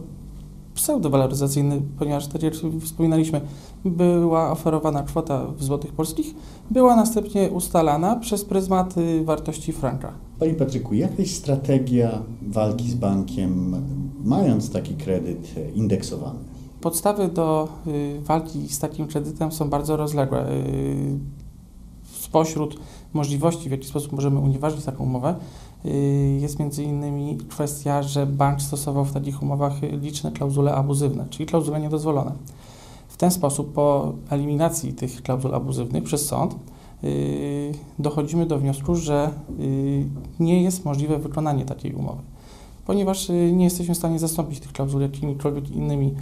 pseudowaloryzacyjny, 0.75 1.81
ponieważ 1.99 2.27
tak 2.27 2.43
jak 2.43 2.53
wspominaliśmy, 2.81 3.41
była 3.85 4.51
oferowana 4.51 5.03
kwota 5.03 5.45
w 5.57 5.63
złotych 5.63 5.93
polskich, 5.93 6.35
była 6.71 6.95
następnie 6.95 7.49
ustalana 7.51 8.15
przez 8.15 8.45
pryzmat 8.45 8.97
y, 8.97 9.23
wartości 9.25 9.73
franka. 9.73 10.11
Panie 10.39 10.53
Patryku, 10.53 10.93
jaka 10.93 11.15
jest 11.17 11.35
strategia 11.35 12.21
walki 12.41 12.91
z 12.91 12.95
bankiem, 12.95 13.75
mając 14.23 14.71
taki 14.71 14.95
kredyt 14.95 15.55
indeksowany? 15.75 16.39
Podstawy 16.81 17.27
do 17.27 17.67
y, 17.87 18.21
walki 18.21 18.69
z 18.69 18.79
takim 18.79 19.07
kredytem 19.07 19.51
są 19.51 19.69
bardzo 19.69 19.97
rozległe. 19.97 20.45
Spośród 22.33 22.79
możliwości, 23.13 23.69
w 23.69 23.71
jaki 23.71 23.87
sposób 23.87 24.11
możemy 24.11 24.39
unieważnić 24.39 24.85
taką 24.85 25.03
umowę, 25.03 25.35
y, 25.85 26.37
jest 26.41 26.59
między 26.59 26.83
innymi 26.83 27.37
kwestia, 27.49 28.03
że 28.03 28.25
bank 28.25 28.61
stosował 28.61 29.05
w 29.05 29.11
takich 29.11 29.43
umowach 29.43 29.73
liczne 30.01 30.31
klauzule 30.31 30.75
abuzywne, 30.75 31.25
czyli 31.29 31.45
klauzule 31.45 31.79
niedozwolone. 31.79 32.31
W 33.07 33.17
ten 33.17 33.31
sposób, 33.31 33.73
po 33.73 34.13
eliminacji 34.29 34.93
tych 34.93 35.23
klauzul 35.23 35.55
abuzywnych 35.55 36.03
przez 36.03 36.25
sąd, 36.25 36.55
y, 37.03 37.71
dochodzimy 37.99 38.45
do 38.45 38.59
wniosku, 38.59 38.95
że 38.95 39.29
y, 39.59 40.05
nie 40.39 40.63
jest 40.63 40.85
możliwe 40.85 41.19
wykonanie 41.19 41.65
takiej 41.65 41.93
umowy, 41.93 42.21
ponieważ 42.85 43.29
nie 43.29 43.63
jesteśmy 43.63 43.95
w 43.95 43.97
stanie 43.97 44.19
zastąpić 44.19 44.59
tych 44.59 44.71
klauzul 44.73 45.01
jakimikolwiek 45.01 45.71
innymi 45.71 46.13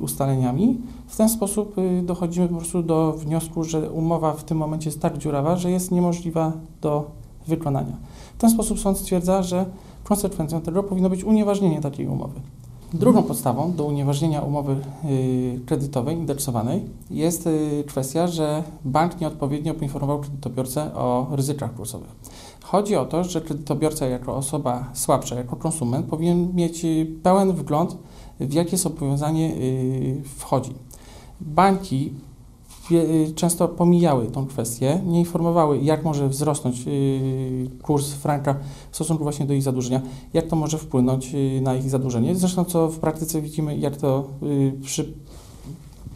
ustaleniami. 0.00 0.78
W 1.06 1.16
ten 1.16 1.28
sposób 1.28 1.78
y, 1.78 2.02
dochodzimy 2.02 2.48
po 2.48 2.56
prostu 2.56 2.82
do 2.82 3.12
wniosku, 3.12 3.64
że 3.64 3.90
umowa 3.90 4.32
w 4.32 4.44
tym 4.44 4.58
momencie 4.58 4.88
jest 4.90 5.00
tak 5.00 5.18
dziurawa, 5.18 5.56
że 5.56 5.70
jest 5.70 5.90
niemożliwa 5.90 6.52
do 6.80 7.10
wykonania. 7.46 7.96
W 8.38 8.40
ten 8.40 8.50
sposób 8.50 8.80
sąd 8.80 8.98
stwierdza, 8.98 9.42
że 9.42 9.66
konsekwencją 10.04 10.60
tego 10.60 10.82
powinno 10.82 11.10
być 11.10 11.24
unieważnienie 11.24 11.80
takiej 11.80 12.06
umowy. 12.06 12.40
Drugą 12.92 13.22
podstawą 13.22 13.72
do 13.72 13.84
unieważnienia 13.84 14.40
umowy 14.40 14.76
y, 15.04 15.60
kredytowej 15.66 16.16
indeksowanej 16.16 16.84
jest 17.10 17.46
y, 17.46 17.84
kwestia, 17.86 18.26
że 18.26 18.62
bank 18.84 19.20
nieodpowiednio 19.20 19.74
poinformował 19.74 20.20
kredytobiorcę 20.20 20.94
o 20.94 21.26
ryzykach 21.30 21.74
kursowych. 21.74 22.08
Chodzi 22.62 22.96
o 22.96 23.04
to, 23.04 23.24
że 23.24 23.40
kredytobiorca 23.40 24.06
jako 24.06 24.36
osoba 24.36 24.84
słabsza, 24.92 25.34
jako 25.34 25.56
konsument 25.56 26.06
powinien 26.06 26.54
mieć 26.54 26.84
y, 26.84 27.06
pełen 27.22 27.52
wgląd 27.52 27.96
w 28.40 28.52
jakie 28.52 28.76
zobowiązanie 28.76 29.54
y, 29.54 30.22
wchodzi. 30.36 30.74
Banki 31.40 32.12
y, 32.90 33.32
często 33.34 33.68
pomijały 33.68 34.26
tą 34.26 34.46
kwestię, 34.46 35.00
nie 35.06 35.18
informowały, 35.18 35.78
jak 35.78 36.04
może 36.04 36.28
wzrosnąć 36.28 36.84
y, 36.86 37.70
kurs 37.82 38.12
franka 38.12 38.54
w 38.90 38.96
stosunku 38.96 39.22
właśnie 39.22 39.46
do 39.46 39.54
ich 39.54 39.62
zadłużenia, 39.62 40.02
jak 40.34 40.46
to 40.46 40.56
może 40.56 40.78
wpłynąć 40.78 41.32
na 41.60 41.74
ich 41.76 41.90
zadłużenie. 41.90 42.34
Zresztą 42.34 42.64
co 42.64 42.88
w 42.88 42.98
praktyce 42.98 43.42
widzimy, 43.42 43.76
jak 43.76 43.96
to 43.96 44.24
przy, 44.82 45.14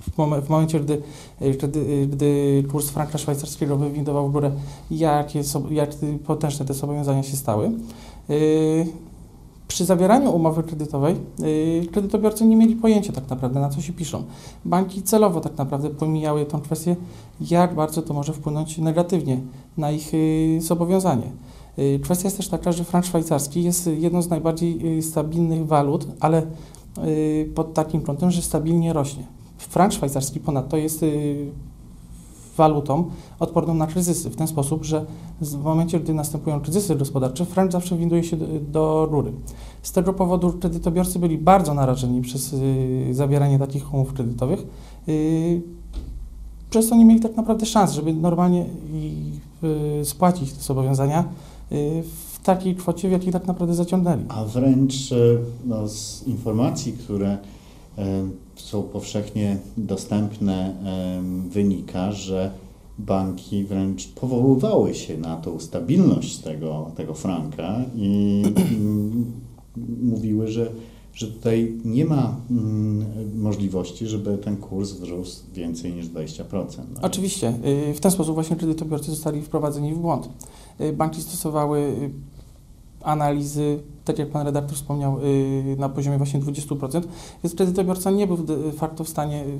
w, 0.00 0.18
momen, 0.18 0.42
w 0.42 0.48
momencie, 0.48 0.80
gdy, 0.80 1.02
gdy, 1.40 2.06
gdy 2.06 2.64
kurs 2.72 2.90
franka 2.90 3.18
szwajcarskiego 3.18 3.76
wywindował 3.76 4.28
w 4.28 4.32
górę, 4.32 4.50
jakie, 4.90 5.42
jak 5.70 5.90
potężne 6.26 6.66
te 6.66 6.74
zobowiązania 6.74 7.22
się 7.22 7.36
stały. 7.36 7.70
Y, 9.70 9.72
przy 9.72 9.84
zawieraniu 9.84 10.30
umowy 10.30 10.62
kredytowej 10.62 11.16
yy, 11.38 11.86
kredytobiorcy 11.92 12.46
nie 12.46 12.56
mieli 12.56 12.76
pojęcia 12.76 13.12
tak 13.12 13.30
naprawdę, 13.30 13.60
na 13.60 13.68
co 13.68 13.80
się 13.80 13.92
piszą. 13.92 14.24
Banki 14.64 15.02
celowo 15.02 15.40
tak 15.40 15.58
naprawdę 15.58 15.90
pomijały 15.90 16.46
tą 16.46 16.60
kwestię, 16.60 16.96
jak 17.50 17.74
bardzo 17.74 18.02
to 18.02 18.14
może 18.14 18.32
wpłynąć 18.32 18.78
negatywnie 18.78 19.40
na 19.76 19.90
ich 19.90 20.12
yy, 20.12 20.60
zobowiązanie. 20.60 21.30
Yy, 21.76 21.98
kwestia 21.98 22.26
jest 22.26 22.36
też 22.36 22.48
taka, 22.48 22.72
że 22.72 22.84
frank 22.84 23.04
szwajcarski 23.04 23.62
jest 23.62 23.86
jedną 23.86 24.22
z 24.22 24.28
najbardziej 24.28 25.02
stabilnych 25.02 25.66
walut, 25.66 26.06
ale 26.20 26.42
pod 27.54 27.74
takim 27.74 28.02
kątem, 28.02 28.30
że 28.30 28.42
stabilnie 28.42 28.92
rośnie. 28.92 29.26
Frank 29.58 29.92
szwajcarski 29.92 30.40
ponadto 30.40 30.76
jest 30.76 31.04
walutą 32.60 33.04
odporną 33.38 33.74
na 33.74 33.86
kryzysy, 33.86 34.30
w 34.30 34.36
ten 34.36 34.46
sposób, 34.46 34.84
że 34.84 35.06
w 35.40 35.62
momencie, 35.62 36.00
gdy 36.00 36.14
następują 36.14 36.60
kryzysy 36.60 36.96
gospodarcze, 36.96 37.44
frank 37.44 37.72
zawsze 37.72 37.96
winduje 37.96 38.24
się 38.24 38.36
do, 38.36 38.46
do 38.60 39.08
rury. 39.10 39.32
Z 39.82 39.92
tego 39.92 40.12
powodu 40.12 40.52
kredytobiorcy 40.52 41.18
byli 41.18 41.38
bardzo 41.38 41.74
narażeni 41.74 42.22
przez 42.22 42.52
y, 42.52 43.08
zawieranie 43.12 43.58
takich 43.58 43.94
umów 43.94 44.12
kredytowych. 44.12 44.66
Y, 45.08 45.62
przez 46.70 46.88
to 46.88 46.96
nie 46.96 47.04
mieli 47.04 47.20
tak 47.20 47.36
naprawdę 47.36 47.66
szans, 47.66 47.92
żeby 47.92 48.14
normalnie 48.14 48.66
y, 50.00 50.04
spłacić 50.04 50.52
te 50.52 50.60
zobowiązania 50.62 51.24
y, 51.72 52.02
w 52.02 52.42
takiej 52.42 52.74
kwocie, 52.74 53.08
w 53.08 53.12
jakiej 53.12 53.32
tak 53.32 53.46
naprawdę 53.46 53.74
zaciągnęli. 53.74 54.24
A 54.28 54.44
wręcz 54.44 55.12
e, 55.12 55.16
no, 55.66 55.88
z 55.88 56.22
informacji, 56.26 56.92
które 56.92 57.38
e, 57.98 58.22
są 58.60 58.82
powszechnie 58.82 59.56
dostępne, 59.76 60.74
wynika, 61.50 62.12
że 62.12 62.50
banki 62.98 63.64
wręcz 63.64 64.08
powoływały 64.08 64.94
się 64.94 65.18
na 65.18 65.36
tą 65.36 65.60
stabilność 65.60 66.38
tego, 66.38 66.90
tego 66.96 67.14
franka 67.14 67.84
i 67.96 68.42
mówiły, 70.02 70.48
że, 70.48 70.70
że 71.14 71.26
tutaj 71.26 71.78
nie 71.84 72.04
ma 72.04 72.36
mm, 72.50 73.04
możliwości, 73.40 74.06
żeby 74.06 74.38
ten 74.38 74.56
kurs 74.56 74.90
wzrósł 74.90 75.42
więcej 75.54 75.92
niż 75.92 76.06
20%. 76.06 76.44
No. 76.94 77.00
Oczywiście. 77.02 77.54
y, 77.90 77.94
W 77.94 78.00
ten 78.00 78.10
sposób 78.10 78.34
właśnie 78.34 78.56
kredytobiorcy 78.56 79.10
zostali 79.10 79.42
wprowadzeni 79.42 79.94
w 79.94 79.98
błąd. 79.98 80.28
Y, 80.80 80.92
Banki 80.92 81.22
stosowały 81.22 81.78
y, 81.78 82.10
analizy, 83.02 83.82
tak 84.04 84.18
jak 84.18 84.30
pan 84.30 84.46
redaktor 84.46 84.76
wspomniał, 84.76 85.18
y, 85.18 85.76
na 85.78 85.88
poziomie 85.88 86.18
właśnie 86.18 86.40
20%, 86.40 87.02
więc 87.44 87.54
kredytobiorca 87.54 88.10
nie 88.10 88.26
był 88.26 88.36
de 88.36 88.72
facto 88.72 89.04
w 89.04 89.08
stanie 89.08 89.44
y, 89.44 89.58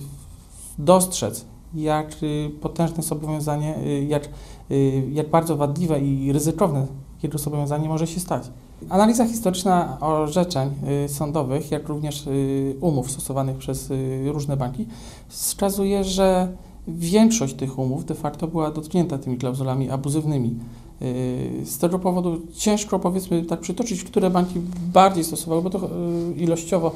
dostrzec, 0.79 1.45
jak 1.75 2.23
y, 2.23 2.51
potężne 2.61 3.03
zobowiązanie, 3.03 3.79
y, 3.79 4.05
jak, 4.05 4.29
y, 4.71 5.03
jak 5.13 5.31
bardzo 5.31 5.57
wadliwe 5.57 6.01
i 6.01 6.33
ryzykowne 6.33 6.87
jego 7.23 7.39
zobowiązanie 7.39 7.89
może 7.89 8.07
się 8.07 8.21
stać. 8.21 8.51
Analiza 8.89 9.27
historyczna 9.27 10.01
orzeczeń 10.01 10.71
y, 11.05 11.09
sądowych, 11.09 11.71
jak 11.71 11.89
również 11.89 12.27
y, 12.27 12.77
umów 12.81 13.11
stosowanych 13.11 13.57
przez 13.57 13.91
y, 13.91 14.33
różne 14.33 14.57
banki, 14.57 14.87
wskazuje, 15.29 16.05
że 16.05 16.53
większość 16.89 17.55
tych 17.55 17.79
umów 17.79 18.05
de 18.05 18.15
facto 18.15 18.47
była 18.47 18.71
dotknięta 18.71 19.19
tymi 19.19 19.37
klauzulami 19.37 19.91
abuzywnymi. 19.91 20.55
Yy, 21.01 21.67
Z 21.67 21.79
tego 21.79 21.99
powodu 21.99 22.41
ciężko 22.53 22.99
powiedzmy 22.99 23.45
tak 23.45 23.61
przytoczyć, 23.61 24.05
które 24.05 24.31
banki 24.31 24.61
bardziej 24.93 25.25
stosowały, 25.25 25.63
bo 25.63 25.71
to 25.71 25.79
yy, 25.79 26.35
ilościowo, 26.43 26.93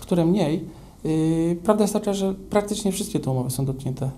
które 0.00 0.26
mniej. 0.26 0.64
Yy, 1.04 1.56
Prawda 1.64 1.84
jest 1.84 1.94
taka, 1.94 2.12
że 2.14 2.34
praktycznie 2.50 2.92
wszystkie 2.92 3.20
te 3.20 3.30
umowy 3.30 3.50
są 3.50 3.64
dotknięte 3.64 4.10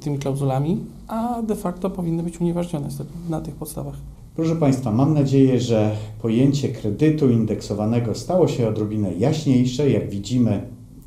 tymi 0.00 0.18
klauzulami, 0.18 0.78
a 1.08 1.42
de 1.42 1.56
facto 1.56 1.90
powinny 1.90 2.22
być 2.22 2.40
unieważnione 2.40 2.88
na 3.28 3.40
tych 3.40 3.54
podstawach. 3.54 3.94
Proszę 4.36 4.56
Państwa, 4.56 4.92
mam 4.92 5.14
nadzieję, 5.14 5.60
że 5.60 5.96
pojęcie 6.22 6.68
kredytu 6.68 7.30
indeksowanego 7.30 8.14
stało 8.14 8.48
się 8.48 8.68
odrobinę 8.68 9.14
jaśniejsze. 9.14 9.90
Jak 9.90 10.10
widzimy, 10.10 10.60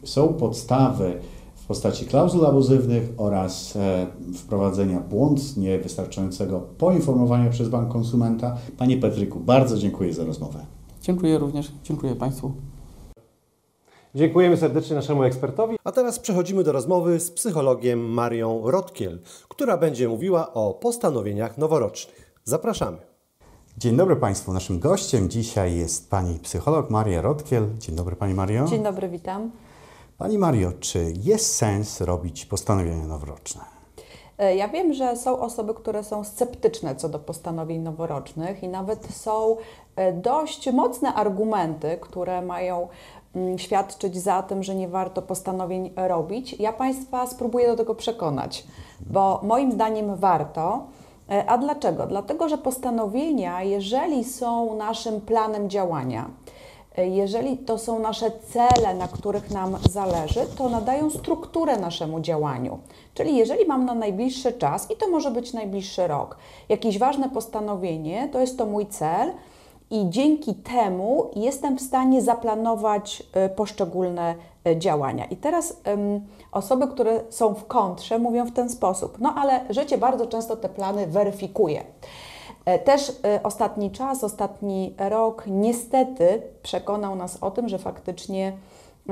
są 0.03 0.27
podstawy 0.27 1.13
postaci 1.71 2.05
klauzul 2.05 2.45
abuzywnych 2.45 3.09
oraz 3.17 3.75
e, 3.75 4.07
wprowadzenia 4.35 4.99
błądnie 4.99 5.79
wystarczającego 5.79 6.59
poinformowania 6.59 7.49
przez 7.49 7.69
bank 7.69 7.91
konsumenta. 7.91 8.57
Panie 8.77 8.97
Petryku, 8.97 9.39
bardzo 9.39 9.77
dziękuję 9.77 10.13
za 10.13 10.23
rozmowę. 10.23 10.65
Dziękuję 11.01 11.37
również, 11.37 11.71
dziękuję 11.83 12.15
Państwu. 12.15 12.51
Dziękujemy 14.15 14.57
serdecznie 14.57 14.95
naszemu 14.95 15.23
ekspertowi. 15.23 15.77
A 15.83 15.91
teraz 15.91 16.19
przechodzimy 16.19 16.63
do 16.63 16.71
rozmowy 16.71 17.19
z 17.19 17.31
psychologiem 17.31 17.99
Marią 17.99 18.61
Rotkiel, 18.65 19.19
która 19.49 19.77
będzie 19.77 20.09
mówiła 20.09 20.53
o 20.53 20.73
postanowieniach 20.73 21.57
noworocznych. 21.57 22.35
Zapraszamy. 22.43 22.97
Dzień 23.77 23.97
dobry 23.97 24.15
Państwu. 24.15 24.53
Naszym 24.53 24.79
gościem 24.79 25.29
dzisiaj 25.29 25.75
jest 25.75 26.09
pani 26.09 26.39
psycholog 26.39 26.89
Maria 26.89 27.21
Rotkiel. 27.21 27.67
Dzień 27.79 27.95
dobry 27.95 28.15
Pani 28.15 28.33
Mario. 28.33 28.65
Dzień 28.65 28.83
dobry, 28.83 29.09
witam. 29.09 29.51
Pani 30.21 30.37
Mario, 30.37 30.71
czy 30.79 31.13
jest 31.23 31.55
sens 31.55 32.01
robić 32.01 32.45
postanowienia 32.45 33.05
noworoczne? 33.05 33.61
E, 34.37 34.55
Ja 34.55 34.67
wiem, 34.67 34.93
że 34.93 35.15
są 35.17 35.39
osoby, 35.39 35.73
które 35.73 36.03
są 36.03 36.23
sceptyczne 36.23 36.95
co 36.95 37.09
do 37.09 37.19
postanowień 37.19 37.81
noworocznych 37.81 38.63
i 38.63 38.67
nawet 38.67 39.05
są 39.15 39.57
e, 39.95 40.13
dość 40.13 40.71
mocne 40.71 41.13
argumenty, 41.13 41.97
które 42.01 42.41
mają 42.41 42.87
mm, 43.35 43.59
świadczyć 43.59 44.17
za 44.17 44.43
tym, 44.43 44.63
że 44.63 44.75
nie 44.75 44.87
warto 44.87 45.21
postanowień 45.21 45.93
robić. 45.95 46.53
Ja 46.59 46.73
Państwa 46.73 47.27
spróbuję 47.27 47.67
do 47.67 47.75
tego 47.75 47.95
przekonać, 47.95 48.63
bo 48.99 49.39
moim 49.43 49.71
zdaniem 49.71 50.15
warto. 50.15 50.83
E, 51.29 51.45
A 51.49 51.57
dlaczego? 51.57 52.05
Dlatego, 52.07 52.49
że 52.49 52.57
postanowienia, 52.57 53.63
jeżeli 53.63 54.23
są 54.23 54.75
naszym 54.75 55.21
planem 55.21 55.69
działania, 55.69 56.29
jeżeli 56.97 57.57
to 57.57 57.77
są 57.77 57.99
nasze 57.99 58.31
cele, 58.31 58.93
na 58.93 59.07
których 59.07 59.51
nam 59.51 59.77
zależy, 59.89 60.39
to 60.57 60.69
nadają 60.69 61.09
strukturę 61.09 61.77
naszemu 61.77 62.19
działaniu. 62.19 62.79
Czyli 63.13 63.37
jeżeli 63.37 63.65
mam 63.65 63.85
na 63.85 63.93
najbliższy 63.93 64.53
czas, 64.53 64.91
i 64.91 64.95
to 64.95 65.07
może 65.07 65.31
być 65.31 65.53
najbliższy 65.53 66.07
rok, 66.07 66.37
jakieś 66.69 66.99
ważne 66.99 67.29
postanowienie, 67.29 68.29
to 68.31 68.39
jest 68.39 68.57
to 68.57 68.65
mój 68.65 68.87
cel, 68.87 69.31
i 69.91 70.09
dzięki 70.09 70.55
temu 70.55 71.31
jestem 71.35 71.77
w 71.77 71.81
stanie 71.81 72.21
zaplanować 72.21 73.23
e, 73.33 73.49
poszczególne 73.49 74.35
e, 74.65 74.77
działania. 74.77 75.25
I 75.25 75.37
teraz 75.37 75.81
osoby, 76.51 76.87
które 76.87 77.19
są 77.29 77.53
w 77.53 77.67
kontrze, 77.67 78.19
mówią 78.19 78.45
w 78.45 78.51
ten 78.51 78.69
sposób: 78.69 79.17
No, 79.19 79.33
ale 79.37 79.59
życie 79.69 79.97
bardzo 79.97 80.27
często 80.27 80.57
te 80.57 80.69
plany 80.69 81.07
weryfikuje. 81.07 81.83
E, 82.65 82.79
Też 82.79 83.09
e, 83.25 83.43
ostatni 83.43 83.91
czas, 83.91 84.23
ostatni 84.23 84.95
rok 84.97 85.43
niestety 85.47 86.41
przekonał 86.63 87.15
nas 87.15 87.37
o 87.41 87.51
tym, 87.51 87.69
że 87.69 87.79
faktycznie 87.79 88.53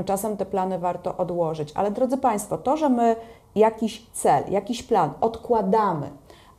czasem 0.06 0.38
te 0.38 0.46
plany 0.46 0.80
warto 0.80 1.18
odłożyć. 1.18 1.72
Ale 1.76 1.92
drodzy 1.92 2.18
Państwo, 2.18 2.58
to, 2.58 2.78
że 2.78 2.90
my 2.90 3.16
jakiś 3.56 4.06
cel, 4.14 4.44
jakiś 4.50 4.84
plan 4.84 5.12
odkładamy, 5.22 6.10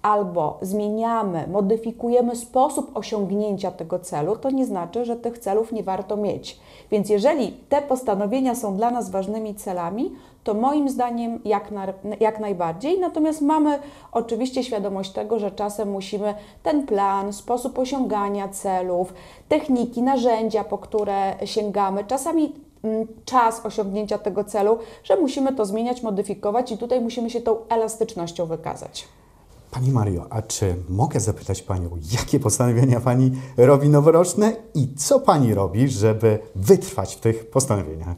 albo 0.02 0.58
zmieniamy, 0.62 1.46
modyfikujemy 1.46 2.36
sposób 2.36 2.90
osiągnięcia 2.94 3.70
tego 3.70 3.98
celu, 3.98 4.36
to 4.36 4.50
nie 4.50 4.66
znaczy, 4.66 5.04
że 5.04 5.16
tych 5.16 5.38
celów 5.38 5.72
nie 5.72 5.82
warto 5.82 6.16
mieć. 6.16 6.60
Więc 6.90 7.08
jeżeli 7.08 7.52
te 7.52 7.82
postanowienia 7.82 8.54
są 8.54 8.76
dla 8.76 8.90
nas 8.90 9.10
ważnymi 9.10 9.54
celami, 9.54 10.12
to 10.44 10.54
moim 10.54 10.88
zdaniem 10.88 11.40
jak, 11.44 11.70
na, 11.70 11.86
jak 12.20 12.40
najbardziej. 12.40 13.00
Natomiast 13.00 13.42
mamy 13.42 13.78
oczywiście 14.12 14.64
świadomość 14.64 15.12
tego, 15.12 15.38
że 15.38 15.50
czasem 15.50 15.90
musimy 15.90 16.34
ten 16.62 16.86
plan, 16.86 17.32
sposób 17.32 17.78
osiągania 17.78 18.48
celów, 18.48 19.14
techniki, 19.48 20.02
narzędzia, 20.02 20.64
po 20.64 20.78
które 20.78 21.34
sięgamy, 21.44 22.04
czasami 22.04 22.52
mm, 22.84 23.06
czas 23.24 23.66
osiągnięcia 23.66 24.18
tego 24.18 24.44
celu, 24.44 24.78
że 25.04 25.16
musimy 25.16 25.54
to 25.54 25.64
zmieniać, 25.64 26.02
modyfikować 26.02 26.72
i 26.72 26.78
tutaj 26.78 27.00
musimy 27.00 27.30
się 27.30 27.40
tą 27.40 27.56
elastycznością 27.68 28.46
wykazać. 28.46 29.08
Pani 29.70 29.92
Mario, 29.92 30.26
a 30.30 30.42
czy 30.42 30.74
mogę 30.88 31.20
zapytać 31.20 31.62
Panią, 31.62 31.90
jakie 32.12 32.40
postanowienia 32.40 33.00
Pani 33.00 33.32
robi 33.56 33.88
noworoczne 33.88 34.52
i 34.74 34.94
co 34.94 35.20
Pani 35.20 35.54
robi, 35.54 35.88
żeby 35.88 36.38
wytrwać 36.54 37.16
w 37.16 37.20
tych 37.20 37.50
postanowieniach? 37.50 38.16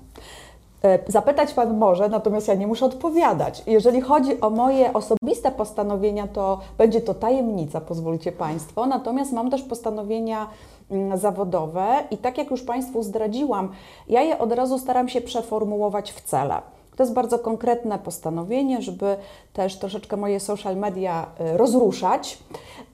E, 0.84 0.98
Zapytać 1.08 1.52
Pan 1.54 1.78
może, 1.78 2.08
natomiast 2.08 2.48
ja 2.48 2.54
nie 2.54 2.66
muszę 2.66 2.86
odpowiadać. 2.86 3.62
Jeżeli 3.66 4.00
chodzi 4.00 4.40
o 4.40 4.50
moje 4.50 4.92
osobiste 4.92 5.50
postanowienia, 5.50 6.28
to 6.28 6.58
będzie 6.78 7.00
to 7.00 7.14
tajemnica, 7.14 7.80
pozwólcie 7.80 8.32
Państwo. 8.32 8.86
Natomiast 8.86 9.32
mam 9.32 9.50
też 9.50 9.62
postanowienia 9.62 10.46
mm, 10.90 11.18
zawodowe 11.18 11.86
i 12.10 12.18
tak 12.18 12.38
jak 12.38 12.50
już 12.50 12.62
Państwu 12.62 13.02
zdradziłam, 13.02 13.68
ja 14.08 14.22
je 14.22 14.38
od 14.38 14.52
razu 14.52 14.78
staram 14.78 15.08
się 15.08 15.20
przeformułować 15.20 16.12
w 16.12 16.20
cele. 16.20 16.62
To 16.96 17.02
jest 17.02 17.14
bardzo 17.14 17.38
konkretne 17.38 17.98
postanowienie, 17.98 18.82
żeby 18.82 19.16
też 19.52 19.76
troszeczkę 19.78 20.16
moje 20.16 20.40
social 20.40 20.76
media 20.76 21.26
e, 21.38 21.56
rozruszać. 21.56 22.38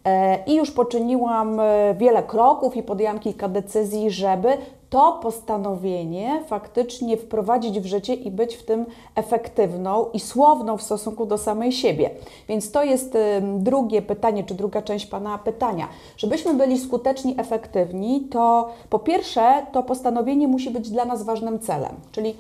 E, 0.05 0.45
I 0.45 0.55
już 0.55 0.71
poczyniłam 0.71 1.61
wiele 1.97 2.23
kroków 2.23 2.77
i 2.77 2.83
podjęłam 2.83 3.19
kilka 3.19 3.49
decyzji, 3.49 4.11
żeby 4.11 4.49
to 4.91 5.19
postanowienie 5.23 6.43
faktycznie 6.47 7.17
wprowadzić 7.17 7.81
w 7.81 7.87
życie 7.87 8.15
i 8.15 8.31
być 8.31 8.55
w 8.55 8.65
tym 8.65 8.87
efektywną 9.15 10.07
i 10.13 10.21
słowną 10.21 10.77
w 10.77 10.83
stosunku 10.83 11.27
do 11.27 11.39
samej 11.39 11.73
siebie. 11.73 12.11
Więc 12.49 12.71
to 12.71 12.85
jest 12.85 13.19
drugie 13.59 14.03
pytanie, 14.03 14.45
czy 14.45 14.55
druga 14.55 14.83
część 14.83 15.07
Pana 15.07 15.39
pytania. 15.39 15.89
Żebyśmy 16.17 16.55
byli 16.55 16.79
skuteczni, 16.79 17.35
efektywni, 17.39 18.21
to 18.21 18.69
po 18.91 18.99
pierwsze 18.99 19.67
to 19.73 19.83
postanowienie 19.83 20.49
musi 20.49 20.71
być 20.71 20.91
dla 20.91 21.05
nas 21.05 21.23
ważnym 21.23 21.59
celem, 21.59 21.93
czyli 22.13 22.35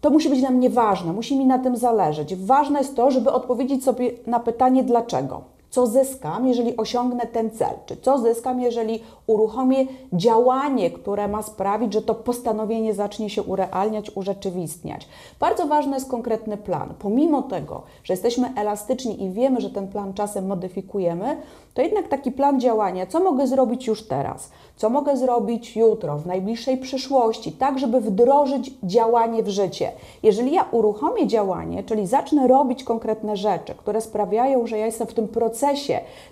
to 0.00 0.10
musi 0.10 0.28
być 0.28 0.40
dla 0.40 0.50
mnie 0.50 0.70
ważne, 0.70 1.12
musi 1.12 1.38
mi 1.38 1.46
na 1.46 1.58
tym 1.58 1.76
zależeć. 1.76 2.36
Ważne 2.36 2.78
jest 2.78 2.96
to, 2.96 3.10
żeby 3.10 3.32
odpowiedzieć 3.32 3.84
sobie 3.84 4.10
na 4.26 4.40
pytanie 4.40 4.84
dlaczego. 4.84 5.53
Co 5.74 5.86
zyskam, 5.86 6.46
jeżeli 6.46 6.76
osiągnę 6.76 7.26
ten 7.26 7.50
cel? 7.50 7.74
Czy 7.86 7.96
co 7.96 8.18
zyskam, 8.18 8.60
jeżeli 8.60 9.02
uruchomię 9.26 9.86
działanie, 10.12 10.90
które 10.90 11.28
ma 11.28 11.42
sprawić, 11.42 11.92
że 11.92 12.02
to 12.02 12.14
postanowienie 12.14 12.94
zacznie 12.94 13.30
się 13.30 13.42
urealniać, 13.42 14.10
urzeczywistniać? 14.16 15.08
Bardzo 15.40 15.66
ważny 15.66 15.94
jest 15.94 16.10
konkretny 16.10 16.56
plan. 16.56 16.94
Pomimo 16.98 17.42
tego, 17.42 17.82
że 18.04 18.12
jesteśmy 18.12 18.52
elastyczni 18.56 19.22
i 19.22 19.30
wiemy, 19.30 19.60
że 19.60 19.70
ten 19.70 19.88
plan 19.88 20.14
czasem 20.14 20.46
modyfikujemy, 20.46 21.36
to 21.74 21.82
jednak 21.82 22.08
taki 22.08 22.32
plan 22.32 22.60
działania, 22.60 23.06
co 23.06 23.20
mogę 23.20 23.46
zrobić 23.46 23.86
już 23.86 24.08
teraz, 24.08 24.50
co 24.76 24.90
mogę 24.90 25.16
zrobić 25.16 25.76
jutro, 25.76 26.18
w 26.18 26.26
najbliższej 26.26 26.76
przyszłości, 26.78 27.52
tak, 27.52 27.78
żeby 27.78 28.00
wdrożyć 28.00 28.70
działanie 28.82 29.42
w 29.42 29.48
życie. 29.48 29.92
Jeżeli 30.22 30.52
ja 30.52 30.64
uruchomię 30.70 31.26
działanie, 31.26 31.82
czyli 31.82 32.06
zacznę 32.06 32.48
robić 32.48 32.84
konkretne 32.84 33.36
rzeczy, 33.36 33.74
które 33.74 34.00
sprawiają, 34.00 34.66
że 34.66 34.78
ja 34.78 34.86
jestem 34.86 35.06
w 35.06 35.14
tym 35.14 35.28
procesie 35.28 35.63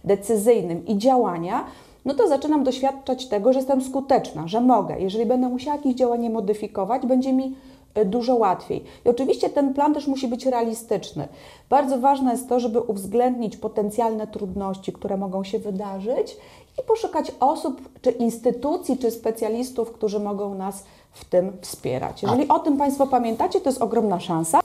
decyzyjnym 0.05 0.87
i 0.87 0.99
działania, 0.99 1.65
no 2.05 2.15
to 2.15 2.29
zaczynam 2.29 2.65
doświadczać 2.65 3.27
tego, 3.27 3.53
że 3.53 3.59
jestem 3.59 3.83
skuteczna, 3.83 4.49
że 4.49 4.61
mogę. 4.61 5.01
Jeżeli 5.01 5.27
będę 5.27 5.49
musiała 5.49 5.77
jakieś 5.77 5.95
działanie 5.95 6.31
modyfikować, 6.31 7.07
będzie 7.07 7.33
mi 7.33 7.55
y, 7.99 8.05
dużo 8.05 8.37
łatwiej. 8.37 8.85
I 9.05 9.09
oczywiście 9.09 9.51
ten 9.51 9.75
plan 9.75 9.95
też 9.95 10.07
musi 10.07 10.29
być 10.29 10.47
realistyczny. 10.47 11.29
Bardzo 11.71 11.99
ważne 11.99 12.33
jest 12.33 12.49
to, 12.49 12.61
żeby 12.61 12.81
uwzględnić 12.81 13.57
potencjalne 13.57 14.27
trudności, 14.27 14.93
które 14.93 15.17
mogą 15.17 15.45
się 15.45 15.59
wydarzyć 15.59 16.37
i 16.79 16.83
poszukać 16.83 17.33
osób, 17.41 17.89
czy 18.03 18.11
instytucji, 18.11 18.99
czy 18.99 19.11
specjalistów, 19.11 19.93
którzy 19.93 20.21
mogą 20.21 20.55
nas 20.55 20.85
w 21.13 21.25
tym 21.25 21.53
wspierać. 21.61 22.23
Jeżeli 22.23 22.49
o 22.49 22.59
tym 22.59 22.77
Państwo 22.77 23.07
pamiętacie, 23.07 23.61
to 23.61 23.69
jest 23.69 23.83
ogromna 23.83 24.21
szansa. 24.21 24.61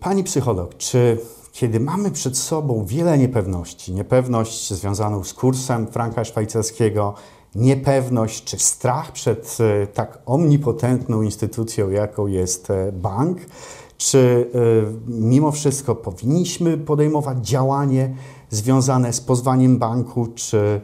Pani 0.00 0.24
psycholog, 0.24 0.76
czy 0.76 1.18
kiedy 1.56 1.80
mamy 1.80 2.10
przed 2.10 2.38
sobą 2.38 2.84
wiele 2.86 3.18
niepewności, 3.18 3.92
niepewność 3.92 4.72
związaną 4.72 5.24
z 5.24 5.34
kursem 5.34 5.86
franka 5.86 6.24
szwajcarskiego, 6.24 7.14
niepewność 7.54 8.44
czy 8.44 8.58
strach 8.58 9.12
przed 9.12 9.58
e, 9.60 9.86
tak 9.86 10.18
omnipotentną 10.26 11.22
instytucją, 11.22 11.90
jaką 11.90 12.26
jest 12.26 12.70
e, 12.70 12.92
bank, 12.92 13.38
czy 13.96 14.50
e, 14.54 14.58
mimo 15.06 15.52
wszystko 15.52 15.94
powinniśmy 15.94 16.78
podejmować 16.78 17.48
działanie 17.48 18.14
związane 18.50 19.12
z 19.12 19.20
pozwaniem 19.20 19.78
banku, 19.78 20.26
czy, 20.34 20.80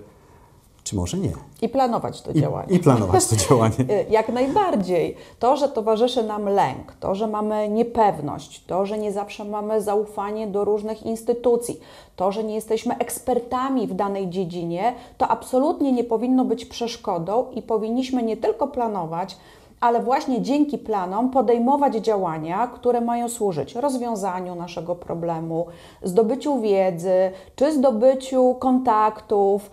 czy 0.84 0.96
może 0.96 1.18
nie? 1.18 1.32
I 1.62 1.68
planować 1.68 2.22
to 2.22 2.30
I, 2.30 2.40
działanie. 2.40 2.74
I 2.76 2.78
planować 2.78 3.26
to 3.26 3.36
działanie. 3.48 3.74
Y, 3.80 4.06
Jak 4.10 4.28
najbardziej. 4.28 5.16
To, 5.38 5.56
że 5.56 5.68
towarzyszy 5.68 6.22
nam 6.22 6.48
lęk, 6.48 6.92
to, 7.00 7.14
że 7.14 7.26
mamy 7.26 7.68
niepewność, 7.68 8.64
to, 8.66 8.86
że 8.86 8.98
nie 8.98 9.12
zawsze 9.12 9.44
mamy 9.44 9.82
zaufanie 9.82 10.46
do 10.46 10.64
różnych 10.64 11.06
instytucji, 11.06 11.80
to, 12.16 12.32
że 12.32 12.44
nie 12.44 12.54
jesteśmy 12.54 12.98
ekspertami 12.98 13.86
w 13.86 13.94
danej 13.94 14.28
dziedzinie, 14.28 14.94
to 15.18 15.28
absolutnie 15.28 15.92
nie 15.92 16.04
powinno 16.04 16.44
być 16.44 16.64
przeszkodą 16.64 17.46
i 17.54 17.62
powinniśmy 17.62 18.22
nie 18.22 18.36
tylko 18.36 18.68
planować, 18.68 19.36
ale 19.80 20.02
właśnie 20.02 20.42
dzięki 20.42 20.78
planom 20.78 21.30
podejmować 21.30 21.94
działania, 21.94 22.66
które 22.66 23.00
mają 23.00 23.28
służyć 23.28 23.74
rozwiązaniu 23.74 24.54
naszego 24.54 24.94
problemu, 24.94 25.66
zdobyciu 26.02 26.60
wiedzy, 26.60 27.30
czy 27.56 27.72
zdobyciu 27.72 28.56
kontaktów 28.58 29.70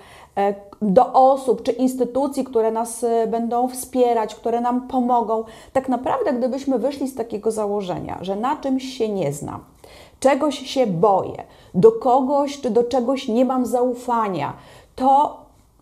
do 0.81 1.13
osób 1.13 1.63
czy 1.63 1.71
instytucji, 1.71 2.43
które 2.43 2.71
nas 2.71 3.03
e, 3.03 3.27
będą 3.27 3.67
wspierać, 3.67 4.35
które 4.35 4.61
nam 4.61 4.87
pomogą. 4.87 5.43
Tak 5.73 5.89
naprawdę, 5.89 6.33
gdybyśmy 6.33 6.79
wyszli 6.79 7.07
z 7.07 7.15
takiego 7.15 7.51
założenia, 7.51 8.17
że 8.21 8.35
na 8.35 8.55
czymś 8.55 8.83
się 8.83 9.09
nie 9.09 9.33
znam, 9.33 9.59
czegoś 10.19 10.59
się 10.59 10.87
boję, 10.87 11.43
do 11.73 11.91
kogoś 11.91 12.61
czy 12.61 12.69
do 12.69 12.83
czegoś 12.83 13.27
nie 13.27 13.45
mam 13.45 13.65
zaufania, 13.65 14.53
to 14.95 15.37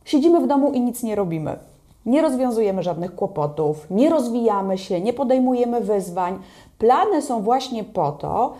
siedzimy 0.05 0.39
w 0.39 0.47
domu 0.47 0.71
i 0.71 0.81
nic 0.81 1.03
nie 1.03 1.15
robimy. 1.15 1.59
nie 2.05 2.21
rozwiązujemy 2.21 2.83
żadnych 2.83 3.15
kłopotów, 3.15 3.87
nie 3.89 4.09
rozwijamy 4.09 4.77
się, 4.77 5.01
nie 5.01 5.13
podejmujemy 5.13 5.81
wyzwań. 5.81 6.39
Plany 6.77 7.21
są 7.21 7.41
właśnie 7.41 7.83
po 7.83 8.11
to, 8.11 8.53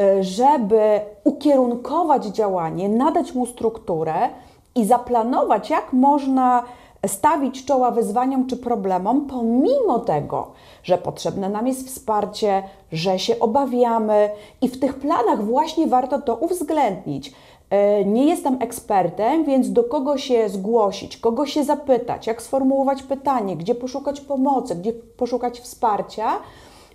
y, 0.00 0.24
żeby 0.24 1.00
ukierunkować 1.24 2.26
działanie, 2.26 2.88
nadać 2.88 3.34
mu 3.34 3.46
strukturę 3.46 4.28
i 4.74 4.84
zaplanować, 4.84 5.70
jak 5.70 5.92
można 5.92 6.62
stawić 7.06 7.64
czoła 7.64 7.90
wyzwaniom 7.90 8.46
czy 8.46 8.56
problemom, 8.56 9.26
pomimo 9.26 9.98
tego, 9.98 10.52
że 10.82 10.98
potrzebne 10.98 11.48
nam 11.48 11.66
jest 11.66 11.86
wsparcie, 11.88 12.62
że 12.92 13.18
się 13.18 13.38
obawiamy 13.38 14.30
i 14.62 14.68
w 14.68 14.80
tych 14.80 14.94
planach 14.94 15.44
właśnie 15.44 15.86
warto 15.86 16.22
to 16.22 16.34
uwzględnić. 16.34 17.32
E, 17.70 18.04
nie 18.04 18.24
jestem 18.24 18.56
ekspertem, 18.60 19.44
więc 19.44 19.72
do 19.72 19.84
kogo 19.84 20.18
się 20.18 20.48
zgłosić, 20.48 21.16
kogo 21.16 21.46
się 21.46 21.64
zapytać, 21.64 22.26
jak 22.26 22.42
sformułować 22.42 23.02
pytanie, 23.02 23.56
gdzie 23.56 23.74
poszukać 23.74 24.20
pomocy, 24.20 24.74
gdzie 24.74 24.92
poszukać 24.92 25.60
wsparcia, 25.60 26.30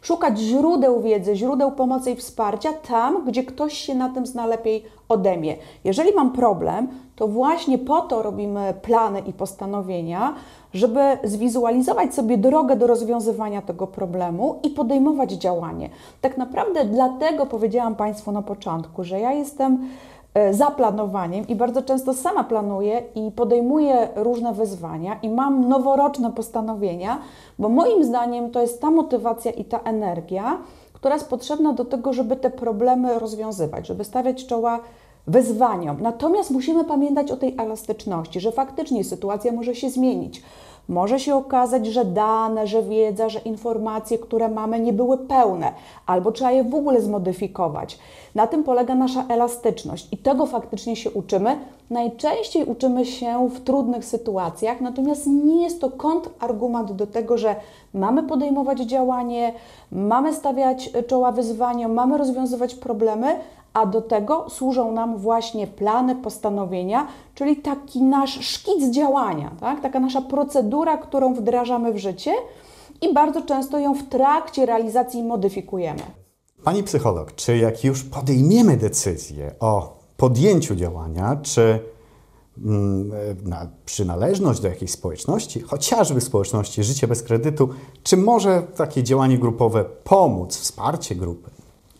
szukać 0.05 0.39
źródeł 0.39 1.01
wiedzy, 1.01 1.35
źródeł 1.35 1.71
pomocy 1.71 2.11
i 2.11 2.15
wsparcia 2.15 2.73
tam, 2.73 3.25
gdzie 3.25 3.43
ktoś 3.43 3.73
się 3.73 3.95
na 3.95 4.09
tym 4.09 4.25
zna 4.25 4.45
lepiej 4.45 4.83
ode 5.09 5.37
mnie. 5.37 5.57
Jeżeli 5.83 6.13
mam 6.13 6.31
problem, 6.31 6.87
to 7.15 7.27
właśnie 7.27 7.77
po 7.77 8.01
to 8.01 8.21
robimy 8.21 8.73
plany 8.81 9.19
i 9.19 9.33
postanowienia, 9.33 10.33
żeby 10.73 10.99
zwizualizować 11.23 12.13
sobie 12.13 12.37
drogę 12.37 12.75
do 12.75 12.87
rozwiązywania 12.87 13.61
tego 13.61 13.87
problemu 13.87 14.59
i 14.63 14.69
podejmować 14.69 15.31
działanie. 15.31 15.89
Tak 16.21 16.37
naprawdę 16.37 16.85
dlatego 16.85 17.45
powiedziałam 17.45 17.95
Państwu 17.95 18.31
na 18.31 18.41
początku, 18.41 19.03
że 19.03 19.19
ja 19.19 19.33
jestem 19.33 19.89
e, 20.35 20.53
za 20.53 20.71
planowaniem 20.71 21.47
i 21.47 21.55
bardzo 21.55 21.81
często 21.81 22.13
sama 22.13 22.43
planuję 22.43 23.03
i 23.15 23.31
podejmuję 23.31 24.09
różne 24.15 24.53
wyzwania 24.53 25.19
i 25.21 25.29
mam 25.29 25.69
noworoczne 25.69 26.31
postanowienia, 26.31 27.19
bo 27.59 27.69
moim 27.69 28.03
zdaniem 28.03 28.51
to 28.51 28.61
jest 28.61 28.81
ta 28.81 28.91
motywacja 28.91 29.51
i 29.51 29.65
ta 29.65 29.79
energia, 29.79 30.57
która 30.93 31.15
jest 31.15 31.29
potrzebna 31.29 31.73
do 31.73 31.85
tego, 31.85 32.13
żeby 32.13 32.35
te 32.35 32.49
problemy 32.49 33.19
rozwiązywać, 33.19 33.87
żeby 33.87 34.03
stawiać 34.03 34.45
czoła 34.45 34.79
wyzwaniom. 35.27 35.97
Natomiast 36.01 36.51
musimy 36.51 36.83
pamiętać 36.85 37.31
o 37.31 37.37
tej 37.37 37.55
elastyczności, 37.57 38.39
że 38.39 38.51
faktycznie 38.51 39.03
sytuacja 39.03 39.51
może 39.51 39.75
się 39.75 39.89
zmienić. 39.89 40.43
Może 40.89 41.19
się 41.19 41.35
okazać, 41.35 41.85
że 41.85 42.05
dane, 42.05 42.67
że 42.67 42.83
wiedza, 42.83 43.29
że 43.29 43.39
informacje, 43.39 44.17
które 44.17 44.49
mamy, 44.49 44.79
nie 44.79 44.93
były 44.93 45.17
pełne, 45.17 45.73
albo 46.05 46.31
trzeba 46.31 46.51
je 46.51 46.63
w 46.63 46.75
ogóle 46.75 47.01
zmodyfikować. 47.01 47.99
Na 48.35 48.47
tym 48.47 48.63
polega 48.63 48.95
nasza 48.95 49.25
elastyczność 49.29 50.07
i 50.11 50.17
tego 50.17 50.45
faktycznie 50.45 50.95
się 50.95 51.11
uczymy. 51.11 51.57
Najczęściej 51.89 52.65
uczymy 52.65 53.05
się 53.05 53.49
w 53.49 53.61
trudnych 53.61 54.05
sytuacjach, 54.05 54.81
natomiast 54.81 55.27
nie 55.27 55.63
jest 55.63 55.81
to 55.81 55.89
kontrargument 55.89 56.91
do 56.91 57.07
tego, 57.07 57.37
że 57.37 57.55
mamy 57.93 58.23
podejmować 58.23 58.79
działanie, 58.79 59.53
mamy 59.91 60.33
stawiać 60.33 60.89
czoła 61.07 61.31
wyzwaniom, 61.31 61.93
mamy 61.93 62.17
rozwiązywać 62.17 62.75
problemy, 62.75 63.39
a 63.75 63.85
do 63.85 64.01
tego 64.01 64.49
służą 64.49 64.91
nam 64.91 65.17
właśnie 65.17 65.67
plany, 65.67 66.15
postanowienia, 66.15 67.07
czyli 67.35 67.55
taki 67.57 68.03
nasz 68.03 68.45
szkic 68.45 68.89
działania, 68.91 69.51
tak? 69.59 69.81
taka 69.81 69.99
nasza 69.99 70.21
procedura, 70.21 70.97
którą 70.97 71.33
wdrażamy 71.33 71.93
w 71.93 71.97
życie 71.97 72.31
i 73.01 73.13
bardzo 73.13 73.41
często 73.41 73.79
ją 73.79 73.93
w 73.93 74.03
trakcie 74.03 74.65
realizacji 74.65 75.23
modyfikujemy. 75.23 75.99
Pani 76.63 76.83
psycholog, 76.83 77.35
czy 77.35 77.57
jak 77.57 77.83
już 77.83 78.03
podejmiemy 78.03 78.77
decyzję 78.77 79.51
o 79.59 79.99
podjęciu 80.17 80.75
działania, 80.75 81.37
czy 81.41 81.79
mm, 82.65 83.11
na 83.43 83.67
przynależność 83.85 84.59
do 84.59 84.67
jakiejś 84.67 84.91
społeczności, 84.91 85.59
chociażby 85.61 86.21
społeczności 86.21 86.83
Życie 86.83 87.07
bez 87.07 87.23
kredytu, 87.23 87.69
czy 88.03 88.17
może 88.17 88.61
takie 88.75 89.03
działanie 89.03 89.37
grupowe 89.37 89.85
pomóc, 90.03 90.57
wsparcie 90.57 91.15
grupy? 91.15 91.49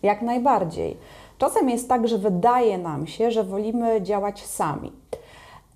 Jak 0.02 0.22
najbardziej. 0.22 0.96
Czasem 1.38 1.70
jest 1.70 1.88
tak, 1.88 2.08
że 2.08 2.18
wydaje 2.18 2.78
nam 2.78 3.06
się, 3.06 3.30
że 3.30 3.44
wolimy 3.44 4.02
działać 4.02 4.46
sami. 4.46 4.92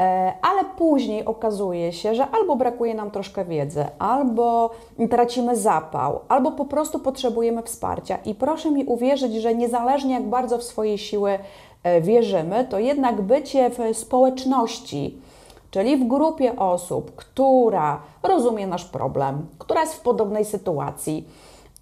E, 0.00 0.32
ale 0.42 0.64
później 0.64 1.24
okazuje 1.24 1.92
się, 1.92 2.14
że 2.14 2.26
albo 2.30 2.56
brakuje 2.56 2.94
nam 2.94 3.10
troszkę 3.10 3.44
wiedzy, 3.44 3.86
albo 3.98 4.70
tracimy 5.10 5.56
zapał, 5.56 6.20
albo 6.28 6.52
po 6.52 6.64
prostu 6.64 6.98
potrzebujemy 6.98 7.62
wsparcia. 7.62 8.18
I 8.24 8.34
proszę 8.34 8.70
mi 8.70 8.84
uwierzyć, 8.84 9.34
że 9.34 9.54
niezależnie 9.54 10.14
jak 10.14 10.28
bardzo 10.28 10.58
w 10.58 10.64
swoje 10.64 10.98
siły 10.98 11.38
e, 11.82 12.00
wierzymy, 12.00 12.66
to 12.70 12.78
jednak 12.78 13.20
bycie 13.20 13.70
w 13.70 13.96
społeczności, 13.96 15.18
czyli 15.70 15.96
w 15.96 16.08
grupie 16.08 16.56
osób, 16.56 17.14
która 17.16 18.00
rozumie 18.22 18.66
nasz 18.66 18.84
problem, 18.84 19.46
która 19.58 19.80
jest 19.80 19.94
w 19.94 20.00
podobnej 20.00 20.44
sytuacji, 20.44 21.26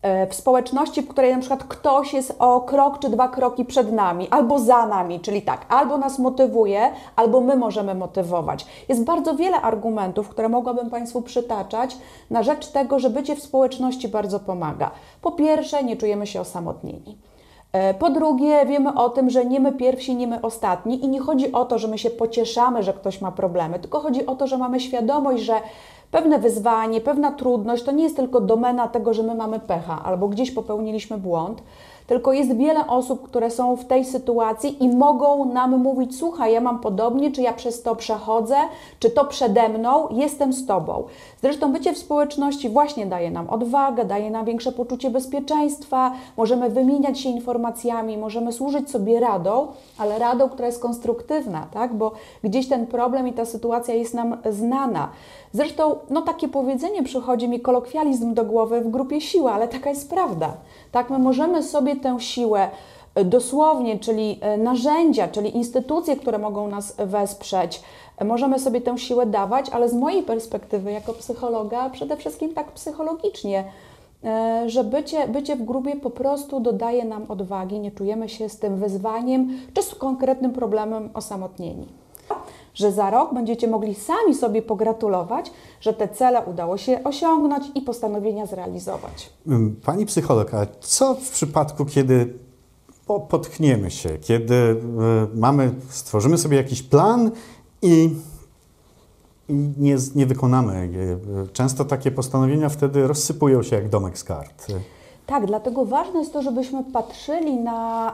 w 0.03 0.35
społeczności, 0.35 1.03
w 1.03 1.09
której 1.09 1.33
na 1.33 1.39
przykład 1.39 1.65
ktoś 1.65 2.13
jest 2.15 2.35
o 2.39 2.61
krok 2.61 2.99
czy 2.99 3.11
dwa 3.11 3.29
kroki 3.29 3.65
przed 3.65 3.93
nami, 3.93 4.29
albo 4.31 4.59
za 4.59 4.87
nami, 4.87 5.21
czyli 5.21 5.43
tak, 5.43 5.67
albo 5.69 5.99
nas 5.99 6.19
motywuje, 6.19 6.91
albo 7.17 7.41
my 7.41 7.57
możemy 7.57 7.95
motywować. 7.95 8.67
Jest 8.89 9.05
bardzo 9.05 9.35
wiele 9.35 9.61
argumentów, 9.61 10.29
które 10.29 10.49
mogłabym 10.49 10.91
Państwu 10.91 11.23
przytaczać 11.23 11.97
na 12.31 12.43
rzecz 12.43 12.67
tego, 12.67 12.99
że 12.99 13.11
bycie 13.11 13.37
w 13.37 13.43
społeczności 13.43 14.09
bardzo 14.09 14.41
pomaga. 14.41 14.91
Po 15.23 15.33
pierwsze, 15.33 15.85
nie 15.85 15.97
czujemy 15.97 16.27
się 16.27 16.41
osamotnieni. 16.41 17.19
E, 17.79 17.95
po 17.95 18.11
drugie, 18.11 18.67
wiemy 18.67 18.95
o 18.95 19.11
tym, 19.11 19.31
że 19.31 19.45
nie 19.45 19.61
my 19.61 19.73
pierwsi, 19.73 20.17
nie 20.17 20.27
my 20.27 20.43
ostatni 20.43 21.05
i 21.05 21.09
nie 21.09 21.21
chodzi 21.21 21.53
o 21.53 21.65
to, 21.65 21.79
że 21.79 21.89
my 21.89 21.99
się 21.99 22.11
pocieszamy, 22.11 22.83
że 22.83 22.93
ktoś 22.93 23.21
ma 23.21 23.33
problemy, 23.33 23.79
tylko 23.79 24.01
chodzi 24.01 24.27
o 24.27 24.37
to, 24.37 24.47
że 24.47 24.59
mamy 24.59 24.81
świadomość, 24.81 25.43
że 25.43 25.55
pewne 26.11 26.39
wyzwanie, 26.39 27.01
pewna 27.01 27.33
trudność 27.33 27.83
to 27.83 27.93
nie 27.93 28.05
jest 28.05 28.17
tylko 28.17 28.41
domena 28.41 28.89
tego, 28.89 29.15
że 29.15 29.23
my 29.23 29.35
mamy 29.35 29.61
pecha 29.61 30.03
albo 30.05 30.29
gdzieś 30.29 30.51
popełniliśmy 30.51 31.19
błąd, 31.19 31.63
tylko 32.07 32.33
jest 32.33 32.57
wiele 32.57 32.87
osób, 32.87 33.23
które 33.23 33.51
są 33.51 33.77
w 33.77 33.85
tej 33.85 34.05
sytuacji 34.05 34.85
i 34.85 34.89
mogą 34.89 35.45
nam 35.45 35.79
mówić: 35.79 36.19
Słuchaj, 36.19 36.53
ja 36.53 36.61
mam 36.61 36.79
podobnie, 36.81 37.33
czy 37.33 37.43
ja 37.43 37.53
przez 37.53 37.83
to 37.83 37.97
przechodzę, 37.97 38.57
czy 38.99 39.11
to 39.11 39.25
przede 39.25 39.69
mną, 39.69 40.09
jestem 40.11 40.53
z 40.53 40.67
tobą. 40.67 41.05
Zresztą 41.43 41.73
bycie 41.73 41.93
w 41.93 41.99
społeczności 41.99 42.69
właśnie 42.69 43.07
daje 43.07 43.31
nam 43.31 43.51
odwagę, 43.51 44.05
daje 44.05 44.31
nam 44.31 44.45
większe 44.45 44.73
poczucie 44.73 45.11
bezpieczeństwa, 45.11 46.13
możemy 46.37 46.71
wymieniać 46.71 47.21
się 47.21 47.29
informacjami, 47.29 48.19
możemy 48.19 48.53
służyć 48.53 48.91
sobie 48.91 49.21
radą, 49.21 49.69
ale 49.99 50.19
radą, 50.19 50.49
która 50.49 50.67
jest 50.67 50.83
konstruktywna, 50.83 51.67
tak? 51.73 51.95
bo 51.95 52.13
gdzieś 52.45 52.69
ten 52.69 52.87
problem 52.87 53.29
i 53.29 53.33
ta 53.33 53.45
sytuacja 53.45 53.95
jest 53.95 54.15
nam 54.15 54.37
znana. 54.51 55.09
Zresztą, 55.53 55.97
no 56.11 56.23
takie 56.23 56.49
powiedzenie 56.49 57.03
przychodzi 57.03 57.49
mi 57.49 57.61
kolokwializm 57.61 58.35
do 58.35 58.45
głowy 58.45 58.81
w 58.81 58.91
grupie 58.91 59.21
siła, 59.21 59.53
ale 59.53 59.69
taka 59.69 59.91
jest 59.91 60.11
prawda. 60.11 60.53
Tak, 60.93 61.11
my 61.11 61.19
możemy 61.19 61.63
sobie 61.63 61.97
tę 61.97 62.21
siłę 62.21 62.69
dosłownie, 63.25 63.99
czyli 63.99 64.39
e, 64.41 64.57
narzędzia, 64.57 65.29
czyli 65.29 65.57
instytucje, 65.57 66.17
które 66.17 66.39
mogą 66.39 66.69
nas 66.69 66.97
wesprzeć, 66.99 67.83
e, 68.19 68.25
możemy 68.25 68.59
sobie 68.59 68.81
tę 68.81 68.99
siłę 68.99 69.27
dawać, 69.27 69.71
ale 69.71 69.89
z 69.89 69.95
mojej 69.95 70.23
perspektywy 70.23 70.93
jako 70.93 71.13
psychologa 71.13 71.91
przede 71.91 72.17
wszystkim 72.17 72.55
tak 72.55 72.73
psychologicznie, 72.73 73.65
że 74.67 74.85
bycie, 74.85 75.29
bycie 75.29 75.57
w 75.57 75.65
grupie 75.65 75.97
po 75.97 76.11
prostu 76.11 76.61
dodaje 76.61 77.05
nam 77.05 77.25
odwagi, 77.29 77.81
nie 77.81 77.91
czujemy 77.91 78.29
się 78.29 78.49
z 78.49 78.59
tym 78.59 78.77
wyzwaniem 78.77 79.59
czy 79.75 79.83
z 79.83 79.95
konkretnym 79.95 80.53
problemem 80.53 81.11
osamotnieni 81.15 81.87
że 82.79 82.93
za 82.93 83.11
rok 83.11 83.35
będziecie 83.35 83.69
mogli 83.69 83.95
sami 83.95 84.35
sobie 84.35 84.63
pogratulować, 84.63 85.51
że 85.81 85.93
te 85.95 86.09
cele 86.09 86.43
udało 86.47 86.77
się 86.77 87.05
osiągnąć 87.05 87.65
i 87.75 87.83
postanowienia 87.83 88.47
zrealizować. 88.47 89.31
Pani 89.85 90.07
psycholog, 90.07 90.55
a 90.55 90.67
co 90.81 91.15
w 91.15 91.31
przypadku, 91.31 91.85
kiedy 91.85 92.35
potkniemy 93.29 93.91
się, 93.91 94.19
kiedy 94.21 94.55
e, 94.55 94.77
mamy, 95.35 95.71
stworzymy 95.89 96.39
sobie 96.39 96.57
jakiś 96.57 96.83
plan 96.83 97.31
i 97.83 98.15
nie, 99.79 99.97
nie 100.15 100.27
wykonamy. 100.27 100.89
Często 101.53 101.85
takie 101.85 102.11
postanowienia 102.11 102.69
wtedy 102.69 103.07
rozsypują 103.07 103.63
się 103.63 103.77
jak 103.77 103.89
domek 103.89 104.19
z 104.19 104.25
kart. 104.25 104.67
Tak, 105.27 105.47
dlatego 105.47 105.85
ważne 105.85 106.21
jest 106.21 106.33
to, 106.33 106.43
żebyśmy 106.43 106.85
patrzyli 106.85 107.57
na 107.57 108.13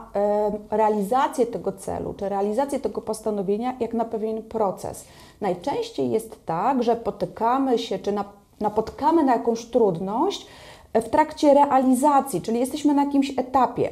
realizację 0.71 1.47
tego 1.47 1.73
celu, 1.73 2.15
czy 2.15 2.29
realizację 2.29 2.81
tego 2.81 3.01
postanowienia, 3.01 3.77
jak 3.81 3.95
na 3.95 4.05
pewien 4.05 4.43
proces. 4.43 5.05
Najczęściej 5.41 6.11
jest 6.11 6.47
tak, 6.47 6.83
że 6.83 6.97
potykamy 6.97 7.79
się, 7.79 7.99
czy 7.99 8.15
napotkamy 8.61 9.25
na 9.25 9.33
jakąś 9.33 9.67
trudność 9.67 10.47
w 10.95 11.09
trakcie 11.09 11.55
realizacji, 11.55 12.43
czyli 12.43 12.61
jesteśmy 12.61 12.95
na 12.95 13.05
jakimś 13.05 13.39
etapie 13.39 13.91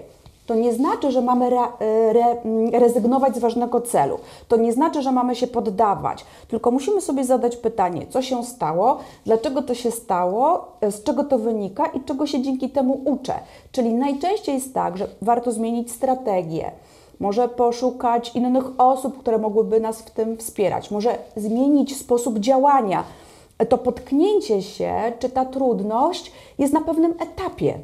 to 0.52 0.56
nie 0.58 0.72
znaczy, 0.72 1.10
że 1.10 1.22
mamy 1.22 1.46
re, 1.46 1.60
re, 1.80 2.36
rezygnować 2.72 3.36
z 3.36 3.38
ważnego 3.38 3.80
celu. 3.80 4.18
To 4.48 4.56
nie 4.56 4.72
znaczy, 4.72 5.02
że 5.02 5.12
mamy 5.12 5.36
się 5.36 5.46
poddawać. 5.46 6.24
Tylko 6.48 6.70
musimy 6.70 7.00
sobie 7.00 7.24
zadać 7.24 7.56
pytanie, 7.56 8.06
co 8.10 8.22
się 8.22 8.44
stało, 8.44 8.98
dlaczego 9.24 9.62
to 9.62 9.74
się 9.74 9.90
stało, 9.90 10.68
z 10.90 11.02
czego 11.02 11.24
to 11.24 11.38
wynika 11.38 11.86
i 11.86 12.00
czego 12.00 12.26
się 12.26 12.42
dzięki 12.42 12.70
temu 12.70 13.00
uczę. 13.04 13.34
Czyli 13.72 13.94
najczęściej 13.94 14.54
jest 14.54 14.74
tak, 14.74 14.96
że 14.96 15.08
warto 15.22 15.52
zmienić 15.52 15.92
strategię. 15.92 16.70
Może 17.20 17.48
poszukać 17.48 18.36
innych 18.36 18.64
osób, 18.78 19.18
które 19.18 19.38
mogłyby 19.38 19.80
nas 19.80 20.02
w 20.02 20.10
tym 20.10 20.36
wspierać. 20.36 20.90
Może 20.90 21.18
zmienić 21.36 21.96
sposób 21.96 22.38
działania 22.38 23.04
to 23.68 23.78
potknięcie 23.78 24.62
się 24.62 25.12
czy 25.18 25.30
ta 25.30 25.44
trudność 25.44 26.32
jest 26.58 26.72
na 26.72 26.80
pewnym 26.80 27.14
etapie. 27.20 27.78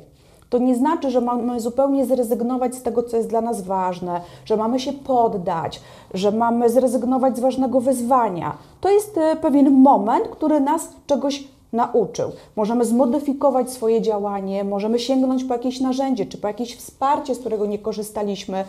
To 0.51 0.59
nie 0.59 0.75
znaczy, 0.75 1.11
że 1.11 1.21
mamy 1.21 1.61
zupełnie 1.61 2.07
zrezygnować 2.07 2.75
z 2.75 2.83
tego, 2.83 3.03
co 3.03 3.17
jest 3.17 3.29
dla 3.29 3.41
nas 3.41 3.63
ważne, 3.63 4.21
że 4.45 4.57
mamy 4.57 4.81
się 4.81 4.93
poddać, 4.93 5.81
że 6.15 6.33
mamy 6.33 6.71
zrezygnować 6.71 7.37
z 7.37 7.41
ważnego 7.41 7.81
wyzwania. 7.81 8.57
To 8.81 8.91
jest 8.91 9.19
e, 9.19 9.37
pewien 9.37 9.71
moment, 9.71 10.29
który 10.29 10.61
nas 10.61 10.89
czegoś 11.07 11.45
nauczył. 11.73 12.31
Możemy 12.57 12.85
zmodyfikować 12.85 13.71
swoje 13.71 14.03
działanie, 14.03 14.65
możemy 14.65 14.99
sięgnąć 14.99 15.45
po 15.45 15.55
jakieś 15.55 15.81
narzędzie 15.81 16.27
czy 16.27 16.39
po 16.39 16.49
jakieś 16.49 16.77
wsparcie, 16.77 17.35
z 17.35 17.39
którego 17.39 17.67
nie 17.67 17.79
korzystaliśmy. 17.79 18.65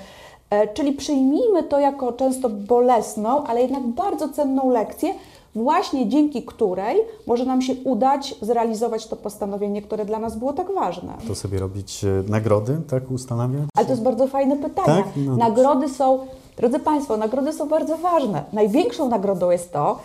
E, 0.50 0.68
czyli 0.68 0.94
przyjmijmy 0.94 1.64
to 1.64 1.80
jako 1.80 2.14
często 2.14 2.50
bolesną, 2.50 3.44
ale 3.44 3.62
jednak 3.62 3.84
bardzo 3.84 4.30
cenną 4.30 4.70
lekcję, 4.70 5.14
właśnie 5.56 6.08
dzięki 6.10 6.44
której 6.44 6.98
może 7.28 7.46
nam 7.46 7.62
się 7.62 7.74
udać 7.84 8.36
zrealizować 8.42 9.08
to 9.08 9.16
postanowienie, 9.16 9.82
które 9.82 10.06
dla 10.06 10.20
nas 10.20 10.38
było 10.38 10.54
tak 10.54 10.74
ważne. 10.76 11.14
To 11.28 11.36
sobie 11.36 11.60
robić 11.60 12.04
e, 12.04 12.24
nagrody, 12.28 12.82
tak 12.90 13.12
ustanawiać? 13.12 13.64
Ale 13.76 13.86
to 13.86 13.92
jest 13.92 14.04
bardzo 14.04 14.28
fajne 14.28 14.58
pytanie. 14.58 15.04
Tak? 15.04 15.06
No. 15.16 15.38
Nagrody 15.38 15.90
są, 15.90 16.20
drodzy 16.58 16.80
Państwo, 16.80 17.18
nagrody 17.18 17.54
są 17.54 17.70
bardzo 17.70 17.98
ważne. 17.98 18.44
Największą 18.54 19.10
nagrodą 19.10 19.50
jest 19.52 19.74
to, 19.74 20.00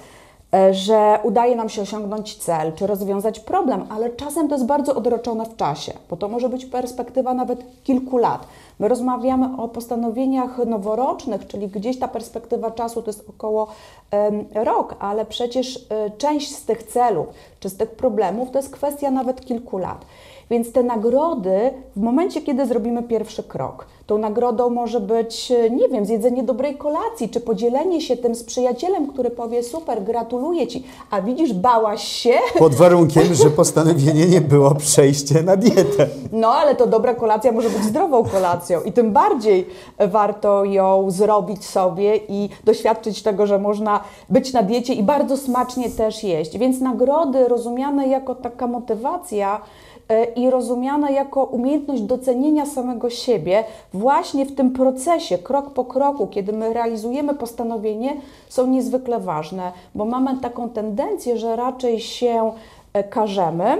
że 0.70 1.18
udaje 1.22 1.56
nam 1.56 1.68
się 1.68 1.82
osiągnąć 1.82 2.36
cel 2.36 2.72
czy 2.72 2.86
rozwiązać 2.86 3.40
problem, 3.40 3.86
ale 3.90 4.10
czasem 4.10 4.48
to 4.48 4.54
jest 4.54 4.66
bardzo 4.66 4.94
odroczone 4.94 5.46
w 5.46 5.56
czasie, 5.56 5.92
bo 6.10 6.16
to 6.16 6.28
może 6.28 6.48
być 6.48 6.66
perspektywa 6.66 7.34
nawet 7.34 7.64
kilku 7.84 8.18
lat. 8.18 8.46
My 8.78 8.88
rozmawiamy 8.88 9.48
o 9.62 9.68
postanowieniach 9.68 10.58
noworocznych, 10.66 11.46
czyli 11.46 11.68
gdzieś 11.68 11.98
ta 11.98 12.08
perspektywa 12.08 12.70
czasu 12.70 13.02
to 13.02 13.08
jest 13.08 13.24
około 13.28 13.66
em, 14.10 14.44
rok, 14.54 14.96
ale 14.98 15.24
przecież 15.24 15.86
e, 15.90 16.10
część 16.10 16.56
z 16.56 16.64
tych 16.64 16.82
celów 16.82 17.26
czy 17.60 17.68
z 17.68 17.76
tych 17.76 17.90
problemów 17.90 18.50
to 18.50 18.58
jest 18.58 18.70
kwestia 18.70 19.10
nawet 19.10 19.44
kilku 19.44 19.78
lat. 19.78 20.04
Więc 20.50 20.72
te 20.72 20.82
nagrody, 20.82 21.70
w 21.96 22.00
momencie, 22.00 22.42
kiedy 22.42 22.66
zrobimy 22.66 23.02
pierwszy 23.02 23.42
krok, 23.42 23.86
tą 24.06 24.18
nagrodą 24.18 24.70
może 24.70 25.00
być, 25.00 25.52
e, 25.52 25.70
nie 25.70 25.88
wiem, 25.88 26.06
zjedzenie 26.06 26.42
dobrej 26.42 26.76
kolacji, 26.76 27.28
czy 27.28 27.40
podzielenie 27.40 28.00
się 28.00 28.16
tym 28.16 28.34
z 28.34 28.44
przyjacielem, 28.44 29.06
który 29.06 29.30
powie: 29.30 29.62
Super, 29.62 30.02
gratuluję 30.02 30.66
ci, 30.66 30.84
a 31.10 31.22
widzisz, 31.22 31.52
bałaś 31.52 32.04
się. 32.04 32.34
Pod 32.58 32.74
warunkiem, 32.74 33.34
że 33.34 33.50
postanowienie 33.50 34.26
nie 34.26 34.40
było 34.40 34.74
przejście 34.74 35.42
na 35.42 35.56
dietę. 35.56 36.06
No, 36.32 36.48
ale 36.48 36.74
to 36.74 36.86
dobra 36.86 37.14
kolacja 37.14 37.52
może 37.52 37.70
być 37.70 37.84
zdrową 37.84 38.24
kolacją 38.24 38.82
i 38.82 38.92
tym 38.92 39.12
bardziej 39.12 39.66
warto 39.98 40.64
ją 40.64 41.10
zrobić 41.10 41.64
sobie 41.64 42.16
i 42.16 42.48
doświadczyć 42.64 43.22
tego, 43.22 43.46
że 43.46 43.58
można 43.58 44.00
być 44.30 44.52
na 44.52 44.62
diecie 44.62 44.94
i 44.94 45.02
bardzo 45.02 45.36
smacznie 45.36 45.90
też 45.90 46.24
jeść. 46.24 46.58
Więc 46.58 46.80
nagrody 46.80 47.48
rozumiane 47.48 48.08
jako 48.08 48.34
taka 48.34 48.66
motywacja 48.66 49.60
i 50.36 50.50
rozumiane 50.50 51.12
jako 51.12 51.44
umiejętność 51.44 52.02
docenienia 52.02 52.66
samego 52.66 53.10
siebie 53.10 53.64
właśnie 53.94 54.46
w 54.46 54.54
tym 54.54 54.70
procesie, 54.70 55.38
krok 55.38 55.70
po 55.70 55.84
kroku, 55.84 56.26
kiedy 56.26 56.52
my 56.52 56.72
realizujemy 56.72 57.34
postanowienie, 57.34 58.16
są 58.48 58.66
niezwykle 58.66 59.20
ważne, 59.20 59.72
bo 59.94 60.04
mamy 60.04 60.40
taką 60.40 60.68
tendencję, 60.68 61.38
że 61.38 61.56
raczej 61.56 62.00
się 62.00 62.52
e, 62.92 63.04
karzemy 63.04 63.78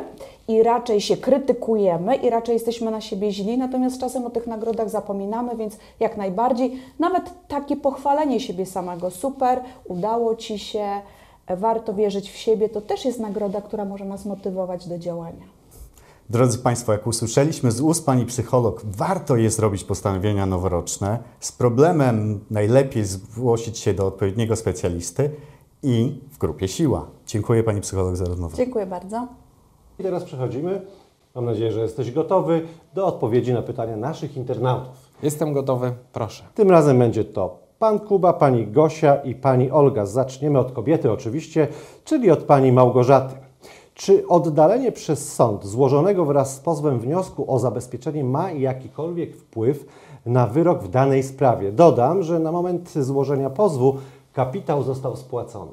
i 0.49 0.63
raczej 0.63 1.01
się 1.01 1.17
krytykujemy 1.17 2.17
i 2.17 2.31
raczej 2.31 2.53
jesteśmy 2.53 2.91
na 2.91 3.01
siebie 3.01 3.33
źli, 3.33 3.59
natomiast 3.59 4.01
czasem 4.01 4.27
o 4.27 4.31
tych 4.31 4.47
nagrodach 4.47 4.91
zapominamy, 4.91 5.57
więc 5.57 5.77
jak 6.01 6.17
najbardziej 6.17 6.81
nawet 6.99 7.25
takie 7.49 7.77
pochwalenie 7.77 8.41
siebie 8.41 8.67
samego, 8.67 9.11
super, 9.11 9.61
udało 9.89 10.37
Ci 10.37 10.59
się, 10.59 10.89
e, 11.47 11.57
warto 11.57 11.95
wierzyć 11.95 12.31
w 12.31 12.37
siebie, 12.37 12.69
to 12.69 12.81
też 12.81 13.05
jest 13.05 13.21
nagroda, 13.21 13.61
która 13.61 13.85
może 13.85 14.05
nas 14.05 14.27
motywować 14.27 14.89
do 14.89 14.99
działania. 14.99 15.64
Drodzy 16.31 16.59
Państwo, 16.59 16.93
jak 16.93 17.07
usłyszeliśmy 17.07 17.71
z 17.71 17.81
ust 17.81 18.07
Pani 18.07 18.27
psycholog, 18.27 18.83
warto 18.85 19.37
jest 19.37 19.59
robić 19.59 19.85
postanowienia 19.85 20.47
noworoczne. 20.47 21.19
Z 21.41 21.53
problemem 21.53 22.41
najlepiej 22.51 23.05
zgłosić 23.05 23.79
się 23.79 23.95
do 23.95 24.07
odpowiedniego 24.07 24.57
specjalisty 24.57 25.31
i 25.83 26.21
w 26.33 26.39
grupie 26.39 26.69
siła. 26.69 27.07
Dziękuję 27.27 27.63
Pani 27.63 27.81
psycholog 27.81 28.17
za 28.17 28.25
rozmowę. 28.25 28.57
Dziękuję 28.57 28.87
bardzo. 28.87 29.29
I 29.99 30.03
teraz 30.03 30.25
przechodzimy, 30.25 30.83
mam 31.35 31.45
nadzieję, 31.45 31.73
że 31.73 31.81
jesteś 31.81 32.13
gotowy, 32.13 32.63
do 32.95 33.07
odpowiedzi 33.07 33.53
na 33.53 33.63
pytania 33.63 33.97
naszych 33.97 34.37
internautów. 34.37 34.97
Jestem 35.23 35.53
gotowy, 35.53 35.93
proszę. 36.13 36.45
Tym 36.55 36.71
razem 36.71 36.99
będzie 36.99 37.25
to 37.25 37.59
pan 37.79 37.99
Kuba, 38.01 38.33
pani 38.33 38.67
Gosia 38.67 39.17
i 39.17 39.35
pani 39.35 39.71
Olga. 39.71 40.07
Zaczniemy 40.07 40.59
od 40.59 40.73
kobiety 40.73 41.13
oczywiście, 41.13 41.69
czyli 42.05 42.31
od 42.31 42.43
pani 42.43 42.73
Małgorzaty. 42.73 43.44
Czy 43.95 44.29
oddalenie 44.29 44.93
przez 44.93 45.33
sąd 45.33 45.65
złożonego 45.65 46.25
wraz 46.25 46.57
z 46.57 46.61
pozwem 46.61 47.01
wniosku 47.01 47.53
o 47.53 47.59
zabezpieczenie 47.59 48.25
ma 48.25 48.51
jakikolwiek 48.51 49.37
wpływ 49.37 49.87
na 50.27 50.47
wyrok 50.47 50.83
w 50.83 50.89
danej 50.89 51.23
sprawie? 51.23 51.73
Dodam, 51.73 52.23
że 52.23 52.39
na 52.39 52.53
moment 52.53 52.93
złożenia 52.93 53.51
pozwu 53.51 53.97
kapitał 54.33 54.83
został 54.83 55.17
spłacony. 55.17 55.73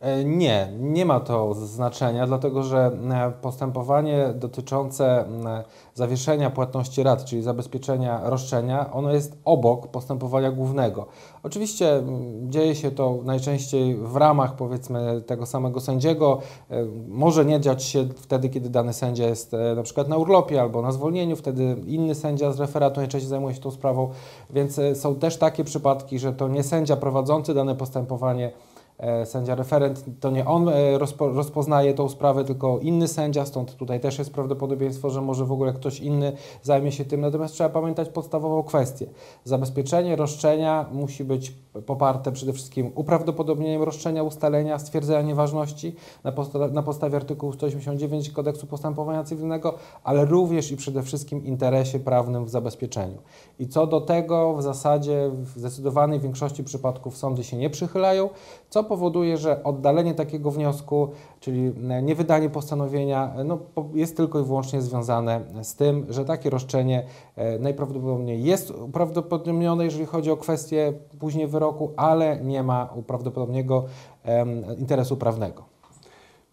E, 0.00 0.24
Nie, 0.24 0.72
nie 0.80 1.04
ma 1.06 1.20
to 1.20 1.54
znaczenia, 1.54 2.26
dlatego 2.26 2.62
że 2.62 2.90
e, 3.10 3.32
postępowanie 3.42 4.28
dotyczące 4.34 5.26
m, 5.26 5.46
zawieszenia 5.94 6.50
płatności 6.50 7.02
rat, 7.02 7.24
czyli 7.24 7.42
zabezpieczenia 7.42 8.20
roszczenia, 8.30 8.92
ono 8.92 9.12
jest 9.12 9.38
obok 9.44 9.86
postępowania 9.88 10.50
głównego. 10.50 11.06
Oczywiście 11.42 12.02
dzieje 12.48 12.74
się 12.74 12.90
to 12.90 13.18
najczęściej 13.24 13.96
w 13.96 14.16
ramach 14.16 14.56
powiedzmy 14.56 15.22
tego 15.26 15.46
samego 15.46 15.80
sędziego. 15.80 16.38
E, 16.70 16.84
Może 17.08 17.44
nie 17.44 17.60
dziać 17.60 17.82
się 17.84 18.08
wtedy, 18.16 18.48
kiedy 18.48 18.70
dany 18.70 18.92
sędzia 18.92 19.26
jest 19.26 19.54
e, 19.54 19.74
na 19.74 19.82
przykład 19.82 20.08
na 20.08 20.16
urlopie 20.16 20.60
albo 20.60 20.82
na 20.82 20.92
zwolnieniu, 20.92 21.36
wtedy 21.36 21.76
inny 21.86 22.14
sędzia 22.14 22.52
z 22.52 22.60
referatu 22.60 23.00
najczęściej 23.00 23.28
zajmuje 23.28 23.54
się 23.54 23.60
tą 23.60 23.70
sprawą, 23.70 24.10
więc 24.50 24.78
e, 24.78 24.94
są 24.94 25.14
też 25.14 25.36
takie 25.36 25.64
przypadki, 25.64 26.18
że 26.18 26.32
to 26.32 26.48
nie 26.48 26.62
sędzia 26.62 26.96
prowadzący 26.96 27.54
dane 27.54 27.74
postępowanie 27.74 28.46
e, 28.46 28.77
sędzia 29.24 29.54
referent, 29.54 30.04
to 30.20 30.30
nie 30.30 30.46
on 30.46 30.68
e, 30.68 30.98
rozpo, 30.98 31.28
rozpoznaje 31.28 31.94
tą 31.94 32.08
sprawę, 32.08 32.44
tylko 32.44 32.78
inny 32.78 33.08
sędzia, 33.08 33.46
stąd 33.46 33.76
tutaj 33.76 34.00
też 34.00 34.18
jest 34.18 34.32
prawdopodobieństwo, 34.32 35.10
że 35.10 35.20
może 35.20 35.44
w 35.44 35.52
ogóle 35.52 35.72
ktoś 35.72 36.00
inny 36.00 36.32
zajmie 36.62 36.92
się 36.92 37.04
tym. 37.04 37.20
Natomiast 37.20 37.54
trzeba 37.54 37.70
pamiętać 37.70 38.08
podstawową 38.08 38.62
kwestię. 38.62 39.06
Zabezpieczenie 39.44 40.16
roszczenia 40.16 40.86
musi 40.92 41.24
być 41.24 41.52
poparte 41.86 42.32
przede 42.32 42.52
wszystkim 42.52 42.92
uprawdopodobnieniem 42.94 43.82
roszczenia, 43.82 44.22
ustalenia, 44.22 44.78
stwierdzenia 44.78 45.22
nieważności 45.22 45.94
na, 46.24 46.32
na 46.72 46.82
podstawie 46.82 47.16
artykułu 47.16 47.52
189 47.52 48.30
Kodeksu 48.30 48.66
Postępowania 48.66 49.24
Cywilnego, 49.24 49.74
ale 50.04 50.24
również 50.24 50.72
i 50.72 50.76
przede 50.76 51.02
wszystkim 51.02 51.44
interesie 51.44 51.98
prawnym 51.98 52.44
w 52.44 52.48
zabezpieczeniu. 52.48 53.18
I 53.58 53.68
co 53.68 53.86
do 53.86 54.00
tego 54.00 54.54
w 54.56 54.62
zasadzie 54.62 55.30
w 55.32 55.58
zdecydowanej 55.58 56.20
większości 56.20 56.64
przypadków 56.64 57.16
sądy 57.16 57.44
się 57.44 57.56
nie 57.56 57.70
przychylają, 57.70 58.28
co 58.70 58.84
powoduje, 58.88 59.36
że 59.36 59.64
oddalenie 59.64 60.14
takiego 60.14 60.50
wniosku, 60.50 61.08
czyli 61.40 61.72
e, 61.90 62.02
niewydanie 62.02 62.50
postanowienia, 62.50 63.32
e, 63.36 63.44
no, 63.44 63.58
jest 63.94 64.16
tylko 64.16 64.40
i 64.40 64.44
wyłącznie 64.44 64.82
związane 64.82 65.40
z 65.62 65.76
tym, 65.76 66.06
że 66.08 66.24
takie 66.24 66.50
roszczenie 66.50 67.04
e, 67.36 67.58
najprawdopodobniej 67.58 68.44
jest 68.44 68.70
uprawdopodobnione, 68.70 69.84
jeżeli 69.84 70.06
chodzi 70.06 70.30
o 70.30 70.36
kwestię 70.36 70.92
później 71.18 71.46
wyroku, 71.46 71.92
ale 71.96 72.40
nie 72.40 72.62
ma 72.62 72.88
uprawdopodobnionego 72.94 73.84
em, 74.24 74.64
interesu 74.78 75.16
prawnego. 75.16 75.62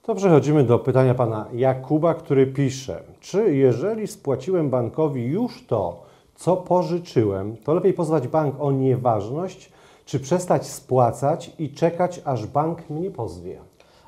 To 0.03 0.15
przechodzimy 0.15 0.63
do 0.63 0.79
pytania 0.79 1.15
pana 1.15 1.45
Jakuba, 1.53 2.13
który 2.13 2.47
pisze: 2.47 3.03
Czy 3.19 3.55
jeżeli 3.55 4.07
spłaciłem 4.07 4.69
bankowi 4.69 5.25
już 5.25 5.67
to, 5.67 6.03
co 6.35 6.57
pożyczyłem, 6.57 7.57
to 7.57 7.73
lepiej 7.73 7.93
pozwać 7.93 8.27
bank 8.27 8.55
o 8.59 8.71
nieważność, 8.71 9.71
czy 10.05 10.19
przestać 10.19 10.67
spłacać 10.67 11.51
i 11.59 11.69
czekać, 11.69 12.21
aż 12.25 12.45
bank 12.45 12.89
mnie 12.89 13.11
pozwie? 13.11 13.61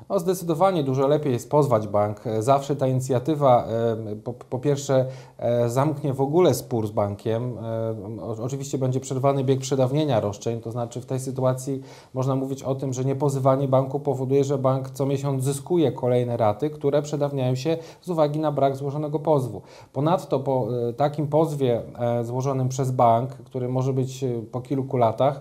No 0.08 0.18
zdecydowanie 0.18 0.84
dużo 0.84 1.06
lepiej 1.06 1.32
jest 1.32 1.50
pozwać 1.50 1.88
bank. 1.88 2.26
E, 2.26 2.42
Zawsze 2.42 2.76
ta 2.76 2.86
inicjatywa 2.86 3.66
po, 4.24 4.32
po 4.32 4.58
pierwsze 4.58 5.06
e, 5.38 5.68
zamknie 5.68 6.14
w 6.14 6.20
ogóle 6.20 6.54
spór 6.54 6.86
z 6.86 6.90
bankiem. 6.90 7.58
E, 8.38 8.42
Oczywiście 8.42 8.78
będzie 8.78 9.00
przerwany 9.00 9.44
bieg 9.44 9.60
przedawnienia 9.60 10.20
roszczeń, 10.20 10.60
to 10.60 10.70
znaczy 10.70 11.00
w 11.00 11.06
tej 11.06 11.20
sytuacji 11.20 11.80
można 12.14 12.34
mówić 12.34 12.62
o 12.62 12.74
tym, 12.74 12.92
że 12.92 13.04
niepozywanie 13.04 13.68
banku 13.68 14.00
powoduje, 14.00 14.44
że 14.44 14.58
bank 14.58 14.90
co 14.90 15.06
miesiąc 15.06 15.44
zyskuje 15.44 15.92
kolejne 15.92 16.36
raty, 16.36 16.70
które 16.70 17.02
przedawniają 17.02 17.54
się 17.54 17.76
z 18.00 18.08
uwagi 18.08 18.40
na 18.40 18.52
brak 18.52 18.76
złożonego 18.76 19.18
pozwu. 19.18 19.62
Ponadto 19.92 20.40
po 20.40 20.68
takim 20.96 21.26
pozwie 21.26 21.82
złożonym 22.22 22.68
przez 22.68 22.90
bank, 22.90 23.30
który 23.30 23.68
może 23.68 23.92
być 23.92 24.24
po 24.52 24.60
kilku 24.60 24.96
latach, 24.96 25.40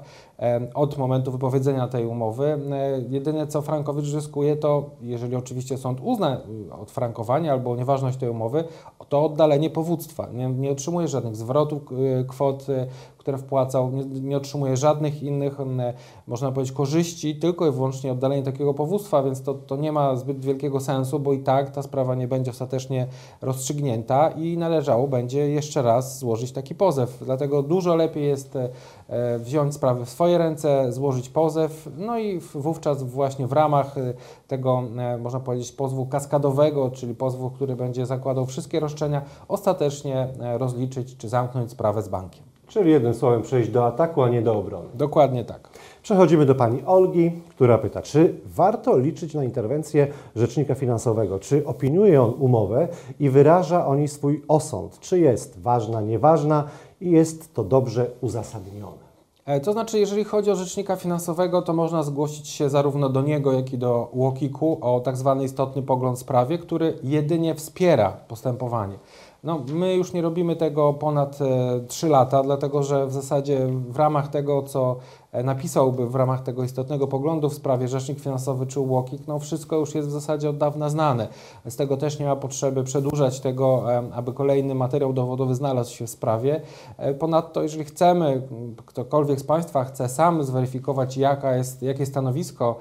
od 0.74 0.98
momentu 0.98 1.32
wypowiedzenia 1.32 1.88
tej 1.88 2.06
umowy. 2.06 2.60
E, 2.72 3.02
Jedyne 3.10 3.48
co 3.48 3.62
Frankowicz 3.62 4.06
zyskuje 4.06 4.56
to, 4.56 4.90
jeżeli 5.02 5.36
oczywiście 5.36 5.78
sąd 5.78 6.00
uzna 6.04 6.42
y, 6.70 6.74
odfrankowanie 6.74 7.52
albo 7.52 7.76
nieważność 7.76 8.18
tej 8.18 8.30
umowy, 8.30 8.64
to 9.10 9.26
oddalenie 9.26 9.70
powództwa. 9.70 10.28
Nie, 10.34 10.50
nie 10.50 10.72
otrzymuje 10.72 11.08
żadnych 11.08 11.36
zwrotów 11.36 11.82
y, 11.92 12.26
kwot, 12.28 12.70
y, 12.70 12.88
które 13.28 13.38
wpłacał, 13.38 13.92
nie, 13.92 14.04
nie 14.06 14.38
otrzymuje 14.38 14.78
żadnych 14.78 15.24
innych, 15.24 15.60
m, 15.60 15.82
można 16.28 16.52
powiedzieć, 16.52 16.76
korzyści, 16.76 17.36
tylko 17.36 17.68
i 17.68 17.72
wyłącznie 17.72 18.12
oddalenie 18.12 18.44
takiego 18.44 18.74
powództwa, 18.74 19.24
więc 19.24 19.42
to, 19.42 19.54
to 19.54 19.76
nie 19.76 19.92
ma 19.92 20.16
zbyt 20.16 20.46
wielkiego 20.46 20.80
sensu, 20.80 21.20
bo 21.20 21.34
i 21.34 21.40
tak 21.40 21.72
ta 21.72 21.82
sprawa 21.84 22.16
nie 22.16 22.28
będzie 22.28 22.52
ostatecznie 22.52 23.08
rozstrzygnięta 23.42 24.30
i 24.30 24.58
należało 24.58 25.08
będzie 25.08 25.50
jeszcze 25.50 25.82
raz 25.82 26.20
złożyć 26.20 26.52
taki 26.52 26.76
pozew. 26.76 27.18
Dlatego 27.26 27.64
dużo 27.64 27.96
lepiej 27.96 28.24
jest 28.24 28.56
e, 28.56 28.70
e, 29.10 29.40
wziąć 29.40 29.74
sprawę 29.74 30.06
w 30.06 30.10
swoje 30.10 30.38
ręce, 30.38 30.92
złożyć 30.92 31.30
pozew, 31.30 31.90
no 31.98 32.20
i 32.20 32.40
wówczas 32.40 33.04
właśnie 33.04 33.48
w 33.48 33.54
ramach 33.54 33.98
e, 33.98 34.14
tego, 34.48 34.84
e, 34.98 35.18
można 35.18 35.40
powiedzieć, 35.40 35.72
pozwu 35.72 36.06
kaskadowego, 36.06 36.92
czyli 36.92 37.16
pozwu, 37.16 37.50
który 37.50 37.76
będzie 37.76 38.06
zakładał 38.06 38.46
wszystkie 38.46 38.80
roszczenia, 38.80 39.22
ostatecznie 39.48 40.28
e, 40.40 40.58
rozliczyć 40.58 41.18
czy 41.18 41.30
zamknąć 41.30 41.72
sprawę 41.72 42.02
z 42.02 42.08
bankiem. 42.08 42.57
Czyli 42.68 42.92
jednym 42.92 43.14
słowem 43.14 43.42
przejść 43.42 43.70
do 43.70 43.86
ataku, 43.86 44.22
a 44.22 44.30
nie 44.30 44.42
do 44.42 44.58
obrony. 44.58 44.88
Dokładnie 44.94 45.46
tak. 45.46 45.70
Przechodzimy 46.04 46.46
do 46.46 46.56
pani 46.56 46.82
Olgi, 46.86 47.32
która 47.50 47.78
pyta, 47.78 48.02
czy 48.02 48.36
warto 48.46 48.98
liczyć 48.98 49.34
na 49.34 49.44
interwencję 49.44 50.08
rzecznika 50.36 50.76
finansowego? 50.76 51.40
Czy 51.40 51.66
opiniuje 51.66 52.22
on 52.22 52.34
umowę 52.40 52.88
i 53.20 53.30
wyraża 53.30 53.88
o 53.88 53.96
niej 53.96 54.08
swój 54.08 54.44
osąd? 54.48 55.00
Czy 55.00 55.20
jest 55.20 55.60
ważna, 55.62 56.02
nieważna 56.02 56.64
i 57.02 57.12
jest 57.12 57.54
to 57.54 57.64
dobrze 57.64 58.10
uzasadnione? 58.22 59.08
E, 59.46 59.60
To 59.60 59.74
znaczy, 59.74 60.00
jeżeli 60.00 60.24
chodzi 60.24 60.52
o 60.52 60.56
rzecznika 60.56 60.96
finansowego, 60.96 61.62
to 61.62 61.74
można 61.74 62.04
zgłosić 62.04 62.48
się 62.48 62.70
zarówno 62.70 63.10
do 63.10 63.22
niego, 63.22 63.52
jak 63.52 63.74
i 63.74 63.78
do 63.78 64.10
UOKiK-u 64.12 64.78
o 64.82 65.00
tak 65.00 65.18
zwany 65.18 65.44
istotny 65.44 65.82
pogląd 65.82 66.18
w 66.18 66.22
sprawie, 66.22 66.58
który 66.58 67.00
jedynie 67.04 67.56
wspiera 67.56 68.12
postępowanie. 68.28 68.96
No, 69.44 69.62
my 69.74 69.96
już 69.96 70.14
nie 70.14 70.22
robimy 70.22 70.56
tego 70.56 70.94
ponad 70.94 71.40
e, 71.42 71.80
3 71.88 72.08
lata, 72.08 72.44
dlatego 72.44 72.84
że 72.84 73.08
w 73.08 73.14
zasadzie 73.14 73.68
w 73.68 73.98
ramach 73.98 74.28
tego, 74.28 74.64
co 74.64 74.96
e, 75.27 75.27
napisałby 75.44 76.08
w 76.08 76.16
ramach 76.16 76.44
tego 76.44 76.64
istotnego 76.64 77.08
poglądu 77.08 77.50
w 77.50 77.54
sprawie 77.54 77.88
rzecznik 77.88 78.20
finansowy 78.20 78.66
czy 78.66 78.80
UOKiK, 78.80 79.28
no 79.28 79.40
wszystko 79.40 79.76
już 79.76 79.96
jest 79.96 80.08
w 80.08 80.12
zasadzie 80.12 80.50
od 80.50 80.58
dawna 80.58 80.90
znane. 80.90 81.28
Z 81.66 81.76
tego 81.76 81.98
też 81.98 82.20
nie 82.20 82.26
ma 82.26 82.36
potrzeby 82.36 82.84
przedłużać 82.84 83.40
tego, 83.40 83.94
e, 83.94 84.04
aby 84.14 84.34
kolejny 84.34 84.76
materiał 84.76 85.14
dowodowy 85.14 85.56
znalazł 85.56 85.94
się 85.94 86.08
w 86.08 86.10
sprawie. 86.10 86.62
E, 86.98 87.14
Ponadto, 87.14 87.64
jeżeli 87.64 87.84
chcemy, 87.86 88.42
ktokolwiek 88.86 89.40
z 89.40 89.44
Państwa 89.44 89.84
chce 89.84 90.10
sam 90.10 90.44
zweryfikować, 90.44 91.18
jaka 91.18 91.56
jest, 91.56 91.84
jakie 91.84 92.06
stanowisko, 92.06 92.80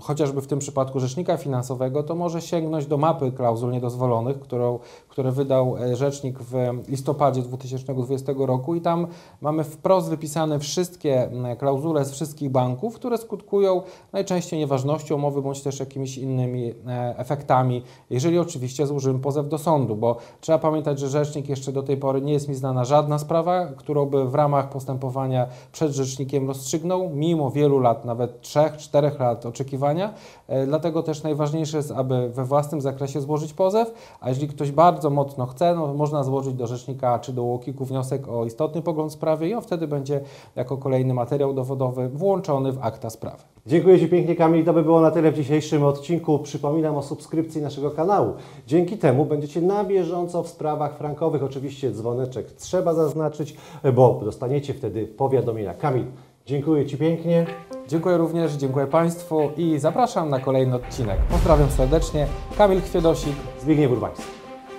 chociażby 0.00 0.40
w 0.40 0.46
tym 0.46 0.58
przypadku 0.58 1.00
rzecznika 1.00 1.36
finansowego, 1.36 2.02
to 2.02 2.14
może 2.14 2.40
sięgnąć 2.40 2.86
do 2.86 2.96
mapy 2.96 3.32
klauzul 3.32 3.70
niedozwolonych, 3.70 4.40
którą, 4.40 4.78
które 5.08 5.32
wydał 5.32 5.76
e, 5.76 5.96
rzecznik 5.96 6.38
w 6.38 6.54
listopadzie 6.88 7.42
2020 7.42 8.32
roku 8.38 8.74
i 8.74 8.80
tam 8.80 9.06
mamy 9.40 9.64
wprost 9.64 10.08
wypisane 10.08 10.58
wszystkie 10.58 11.24
m, 11.24 11.56
klauzule 11.72 12.04
z 12.04 12.12
wszystkich 12.12 12.50
banków, 12.50 12.94
które 12.94 13.18
skutkują 13.18 13.82
najczęściej 14.12 14.58
nieważnością 14.58 15.14
umowy 15.14 15.42
bądź 15.42 15.62
też 15.62 15.80
jakimiś 15.80 16.18
innymi 16.18 16.74
e, 16.86 17.18
efektami, 17.18 17.82
jeżeli 18.10 18.38
oczywiście 18.38 18.86
złożymy 18.86 19.18
pozew 19.18 19.48
do 19.48 19.58
sądu, 19.58 19.96
bo 19.96 20.16
trzeba 20.40 20.58
pamiętać, 20.58 20.98
że 20.98 21.08
rzecznik 21.08 21.48
jeszcze 21.48 21.72
do 21.72 21.82
tej 21.82 21.96
pory 21.96 22.20
nie 22.20 22.32
jest 22.32 22.48
mi 22.48 22.54
znana 22.54 22.84
żadna 22.84 23.18
sprawa, 23.18 23.66
którą 23.66 24.06
by 24.06 24.24
w 24.24 24.34
ramach 24.34 24.68
postępowania 24.68 25.46
przed 25.72 25.92
rzecznikiem 25.92 26.48
rozstrzygnął, 26.48 27.10
mimo 27.10 27.50
wielu 27.50 27.78
lat, 27.78 28.04
nawet 28.04 28.40
3-4 28.40 29.20
lat 29.20 29.46
oczekiwania. 29.46 30.14
E, 30.48 30.66
Dlatego 30.66 31.02
też 31.02 31.22
najważniejsze 31.22 31.76
jest, 31.76 31.90
aby 31.90 32.28
we 32.28 32.44
własnym 32.44 32.80
zakresie 32.80 33.20
złożyć 33.20 33.52
pozew, 33.52 33.94
a 34.20 34.28
jeżeli 34.28 34.48
ktoś 34.48 34.72
bardzo 34.72 35.10
mocno 35.10 35.46
chce, 35.46 35.74
no, 35.74 35.94
można 35.94 36.24
złożyć 36.24 36.54
do 36.54 36.66
rzecznika 36.66 37.18
czy 37.18 37.32
do 37.32 37.42
UOKiK-u 37.42 37.84
wniosek 37.84 38.28
o 38.28 38.44
istotny 38.44 38.82
pogląd 38.82 39.10
w 39.10 39.14
sprawie 39.14 39.48
i 39.48 39.54
on 39.54 39.62
wtedy 39.62 39.88
będzie 39.88 40.20
jako 40.56 40.76
kolejny 40.76 41.14
materiał 41.52 41.54
dowodowy 41.54 42.08
włączony 42.08 42.72
w 42.72 42.78
akta 42.84 43.10
sprawy. 43.10 43.42
Dziękuję 43.66 43.98
Ci 43.98 44.08
pięknie 44.08 44.36
Kamil, 44.36 44.64
to 44.64 44.72
by 44.72 44.82
było 44.82 45.00
na 45.00 45.10
tyle 45.10 45.32
w 45.32 45.34
dzisiejszym 45.34 45.84
odcinku. 45.84 46.38
Przypominam 46.38 46.96
o 46.96 47.02
subskrypcji 47.02 47.62
naszego 47.62 47.90
kanału. 47.90 48.32
Dzięki 48.66 48.98
temu 48.98 49.24
będziecie 49.24 49.60
na 49.60 49.84
bieżąco 49.84 50.42
w 50.42 50.48
sprawach 50.48 50.98
frankowych. 50.98 51.42
Oczywiście 51.42 51.90
dzwoneczek 51.90 52.52
trzeba 52.52 52.94
zaznaczyć, 52.94 53.56
bo 53.94 54.20
dostaniecie 54.24 54.74
wtedy 54.74 55.06
powiadomienia. 55.06 55.74
Kamil, 55.74 56.04
dziękuję 56.46 56.86
Ci 56.86 56.96
pięknie. 56.96 57.46
Dziękuję 57.88 58.16
również, 58.16 58.52
dziękuję 58.52 58.86
Państwu 58.86 59.50
i 59.56 59.78
zapraszam 59.78 60.30
na 60.30 60.40
kolejny 60.40 60.74
odcinek. 60.74 61.18
Pozdrawiam 61.30 61.70
serdecznie, 61.70 62.26
Kamil 62.58 62.80
Chwiedosik, 62.80 63.36
Zbigniew 63.60 63.92
Urbański. 63.92 64.24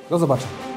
do 0.09 0.17
zobaczenia. 0.17 0.72